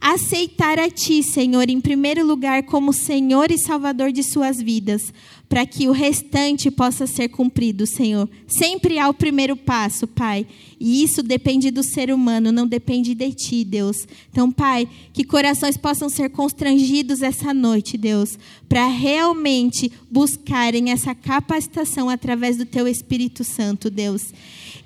aceitar 0.00 0.78
a 0.78 0.88
Ti, 0.88 1.22
Senhor, 1.22 1.68
em 1.68 1.80
primeiro 1.80 2.24
lugar, 2.24 2.62
como 2.62 2.92
Senhor 2.92 3.50
e 3.50 3.58
Salvador 3.58 4.12
de 4.12 4.22
suas 4.22 4.60
vidas, 4.60 5.12
para 5.48 5.66
que 5.66 5.88
o 5.88 5.92
restante 5.92 6.70
possa 6.70 7.06
ser 7.06 7.28
cumprido, 7.28 7.86
Senhor. 7.86 8.28
Sempre 8.46 8.98
há 8.98 9.08
o 9.08 9.14
primeiro 9.14 9.56
passo, 9.56 10.06
Pai. 10.06 10.46
E 10.78 11.02
isso 11.02 11.22
depende 11.22 11.70
do 11.70 11.82
ser 11.82 12.12
humano, 12.12 12.52
não 12.52 12.66
depende 12.66 13.14
de 13.14 13.32
Ti, 13.32 13.64
Deus. 13.64 14.06
Então, 14.30 14.52
Pai, 14.52 14.88
que 15.12 15.24
corações 15.24 15.76
possam 15.76 16.08
ser 16.08 16.30
constrangidos 16.30 17.22
essa 17.22 17.52
noite, 17.52 17.96
Deus, 17.96 18.38
para 18.68 18.86
realmente 18.86 19.90
buscarem 20.10 20.90
essa 20.90 21.14
capacitação 21.14 22.08
através 22.08 22.56
do 22.56 22.64
Teu 22.64 22.86
Espírito 22.86 23.42
Santo, 23.42 23.90
Deus. 23.90 24.32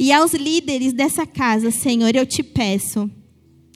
E 0.02 0.10
aos 0.10 0.34
líderes 0.34 0.92
dessa 0.92 1.24
casa, 1.24 1.70
Senhor, 1.70 2.16
eu 2.16 2.26
te 2.26 2.42
peço 2.42 3.08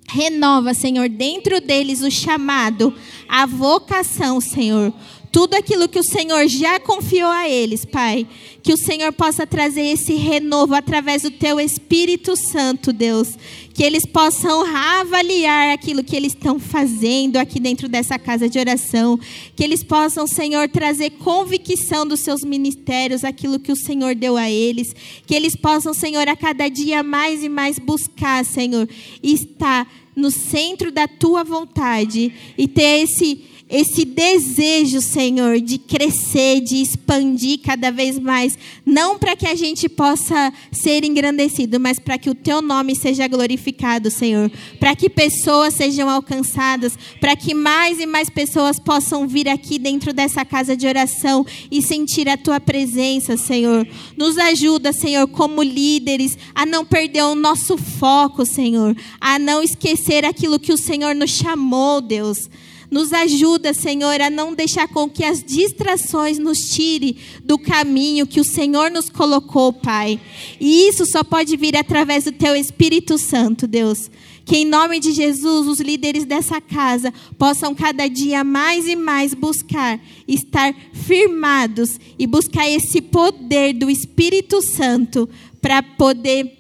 Renova, 0.09 0.75
Senhor, 0.75 1.09
dentro 1.09 1.61
deles 1.61 2.03
o 2.03 2.11
chamado, 2.11 2.93
a 3.29 3.47
vocação, 3.47 4.41
Senhor. 4.41 4.93
Tudo 5.37 5.53
aquilo 5.53 5.87
que 5.87 5.99
o 5.99 6.03
Senhor 6.03 6.49
já 6.49 6.81
confiou 6.81 7.29
a 7.29 7.47
eles, 7.47 7.85
Pai. 7.85 8.27
Que 8.63 8.73
o 8.73 8.77
Senhor 8.79 9.13
possa 9.13 9.47
trazer 9.47 9.83
esse 9.83 10.15
renovo 10.15 10.75
através 10.75 11.25
do 11.25 11.31
Teu 11.31 11.61
Espírito 11.61 12.35
Santo, 12.35 12.91
Deus. 12.91 13.37
Que 13.75 13.83
eles 13.83 14.07
possam 14.07 14.65
avaliar 14.65 15.75
aquilo 15.75 16.03
que 16.03 16.17
eles 16.17 16.33
estão 16.33 16.59
fazendo 16.59 17.37
aqui 17.37 17.61
dentro 17.61 17.87
dessa 17.87 18.19
casa 18.19 18.49
de 18.49 18.59
oração. 18.59 19.21
Que 19.55 19.63
eles 19.63 19.85
possam, 19.85 20.27
Senhor, 20.27 20.71
trazer 20.71 21.11
convicção 21.11 22.07
dos 22.07 22.21
seus 22.21 22.43
ministérios, 22.43 23.23
aquilo 23.23 23.61
que 23.61 23.73
o 23.73 23.77
Senhor 23.77 24.15
deu 24.15 24.39
a 24.39 24.51
eles. 24.51 24.97
Que 25.27 25.35
eles 25.35 25.55
possam, 25.55 25.93
Senhor, 25.93 26.27
a 26.27 26.35
cada 26.35 26.67
dia 26.71 27.03
mais 27.03 27.45
e 27.45 27.51
mais 27.51 27.79
buscar, 27.79 28.43
Senhor, 28.43 28.89
estar 29.23 29.87
no 30.17 30.31
centro 30.31 30.91
da 30.91 31.07
Tua 31.07 31.45
vontade 31.45 32.33
e 32.57 32.67
ter 32.67 33.03
esse 33.03 33.45
esse 33.69 34.05
desejo, 34.05 35.01
Senhor, 35.01 35.61
de 35.61 35.77
crescer, 35.77 36.61
de 36.61 36.77
expandir 36.77 37.59
cada 37.61 37.91
vez 37.91 38.17
mais, 38.17 38.57
não 38.85 39.19
para 39.19 39.35
que 39.35 39.47
a 39.47 39.57
gente 39.57 39.89
possa 39.89 40.53
ser 40.71 41.05
engrandecido, 41.05 41.81
mas 41.81 41.99
para 41.99 42.17
que 42.17 42.31
o 42.31 42.35
teu 42.35 42.63
nome 42.63 42.95
seja 42.95 43.27
glorificado, 43.27 44.09
Senhor, 44.09 44.53
para 44.79 44.95
que 44.95 45.11
pessoas 45.11 45.75
sejam 45.75 46.09
alcançadas, 46.09 46.97
para 47.21 47.35
que 47.35 47.55
mais 47.55 47.99
e 47.99 48.07
mais 48.07 48.31
pessoas 48.31 48.79
possam 48.79 49.27
vir 49.27 49.49
aqui 49.49 49.81
dentro 49.81 50.13
dessa 50.13 50.45
casa 50.45 50.77
de 50.77 50.87
oração 50.87 51.45
e 51.69 51.83
sentir 51.83 52.29
a 52.29 52.37
tua 52.37 52.61
presença, 52.61 53.37
Senhor. 53.37 53.87
Nos 54.17 54.39
ajuda, 54.39 54.93
Senhor, 54.93 55.27
como 55.27 55.61
líderes, 55.61 56.39
a 56.55 56.65
não 56.65 56.85
perder 56.85 57.25
o 57.25 57.35
nosso 57.35 57.77
foco, 57.77 58.47
Senhor, 58.47 58.97
a 59.21 59.41
não 59.41 59.61
esquecer 59.61 60.25
aquilo 60.25 60.61
que 60.61 60.73
o 60.73 60.79
Senhor 60.79 61.17
nos 61.17 61.31
chamou, 61.31 62.01
Deus. 62.01 62.49
Nos 62.91 63.13
ajuda, 63.13 63.75
Senhor, 63.75 64.21
a 64.21 64.31
não 64.31 64.55
deixar 64.55 64.89
com 64.89 65.09
que 65.09 65.25
as 65.25 65.43
distrações 65.43 66.39
nos 66.39 66.59
tire 66.59 67.17
do 67.45 67.59
caminho 67.59 68.27
que 68.27 68.41
o 68.41 68.45
Senhor 68.45 68.91
nos 68.91 69.11
colocou, 69.11 69.73
Pai. 69.73 70.21
E 70.61 70.89
isso 70.89 71.05
só 71.05 71.25
pode 71.25 71.57
vir 71.57 71.77
através 71.77 72.25
do 72.25 72.33
Teu 72.33 72.55
Espírito 72.55 73.19
Santo, 73.19 73.67
Deus. 73.67 74.11
Que 74.45 74.59
em 74.59 74.65
nome 74.65 75.01
de 75.01 75.11
Jesus, 75.11 75.67
os 75.67 75.81
líderes 75.81 76.25
dessa 76.25 76.61
casa 76.61 77.13
possam 77.37 77.75
cada 77.75 78.07
dia 78.07 78.45
mais 78.45 78.87
e 78.87 78.95
mais 78.95 79.35
buscar 79.35 80.01
estar 80.29 80.73
firmados 80.93 81.99
e 82.17 82.29
buscar 82.29 82.71
esse 82.71 83.01
poder 83.01 83.73
do 83.73 83.91
Espírito 83.91 84.63
Santo 84.63 85.29
para 85.61 85.83
poder 85.83 86.57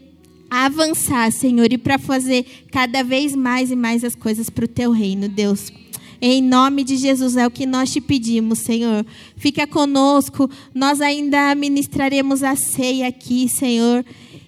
avançar, 0.50 1.30
Senhor, 1.30 1.72
e 1.72 1.78
para 1.78 1.98
fazer 1.98 2.44
cada 2.72 3.04
vez 3.04 3.36
mais 3.36 3.70
e 3.70 3.76
mais 3.76 4.02
as 4.02 4.16
coisas 4.16 4.50
para 4.50 4.64
o 4.64 4.68
teu 4.68 4.90
reino, 4.90 5.28
Deus. 5.28 5.72
Em 6.20 6.42
nome 6.42 6.84
de 6.84 6.96
Jesus 6.96 7.36
é 7.36 7.46
o 7.46 7.50
que 7.50 7.66
nós 7.66 7.92
te 7.92 8.00
pedimos, 8.00 8.60
Senhor. 8.60 9.04
Fica 9.36 9.66
conosco. 9.66 10.50
Nós 10.74 11.00
ainda 11.00 11.54
ministraremos 11.54 12.42
a 12.42 12.56
ceia 12.56 13.08
aqui, 13.08 13.48
Senhor. 13.48 14.04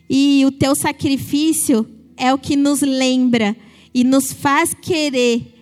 E 0.09 0.45
o 0.47 0.53
teu 0.53 0.75
sacrifício 0.75 1.87
é 2.17 2.33
o 2.33 2.39
que 2.39 2.57
nos 2.57 2.81
lembra 2.81 3.57
e 3.95 4.05
nos 4.05 4.33
faz 4.33 4.75
querer 4.75 5.55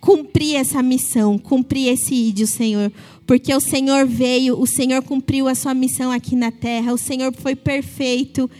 cumprir 0.00 0.56
essa 0.56 0.82
missão, 0.82 1.38
cumprir 1.38 1.88
esse 1.88 2.12
ídio, 2.12 2.46
Senhor. 2.46 2.92
Porque 3.26 3.54
o 3.54 3.60
Senhor 3.60 4.06
veio, 4.06 4.60
o 4.60 4.66
Senhor 4.66 5.00
cumpriu 5.02 5.46
a 5.46 5.54
sua 5.54 5.72
missão 5.72 6.10
aqui 6.10 6.34
na 6.34 6.50
terra, 6.50 6.92
o 6.92 6.98
Senhor 6.98 7.32
foi 7.32 7.54
perfeito 7.54 8.50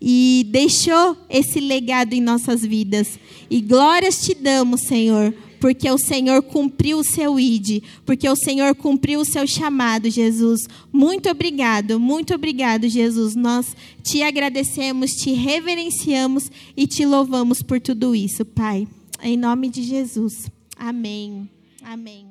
e 0.00 0.46
deixou 0.50 1.16
esse 1.28 1.58
legado 1.58 2.12
em 2.12 2.20
nossas 2.20 2.62
vidas. 2.62 3.18
E 3.50 3.60
glórias 3.60 4.24
te 4.24 4.34
damos, 4.34 4.82
Senhor, 4.82 5.34
porque 5.64 5.90
o 5.90 5.96
Senhor 5.96 6.42
cumpriu 6.42 6.98
o 6.98 7.02
seu 7.02 7.40
ide, 7.40 7.82
porque 8.04 8.28
o 8.28 8.36
Senhor 8.36 8.74
cumpriu 8.74 9.20
o 9.20 9.24
seu 9.24 9.46
chamado, 9.46 10.10
Jesus. 10.10 10.60
Muito 10.92 11.30
obrigado, 11.30 11.98
muito 11.98 12.34
obrigado, 12.34 12.86
Jesus. 12.86 13.34
Nós 13.34 13.74
te 14.02 14.22
agradecemos, 14.22 15.12
te 15.12 15.32
reverenciamos 15.32 16.52
e 16.76 16.86
te 16.86 17.06
louvamos 17.06 17.62
por 17.62 17.80
tudo 17.80 18.14
isso, 18.14 18.44
Pai. 18.44 18.86
Em 19.22 19.38
nome 19.38 19.70
de 19.70 19.82
Jesus. 19.82 20.50
Amém. 20.76 21.48
Amém. 21.82 22.26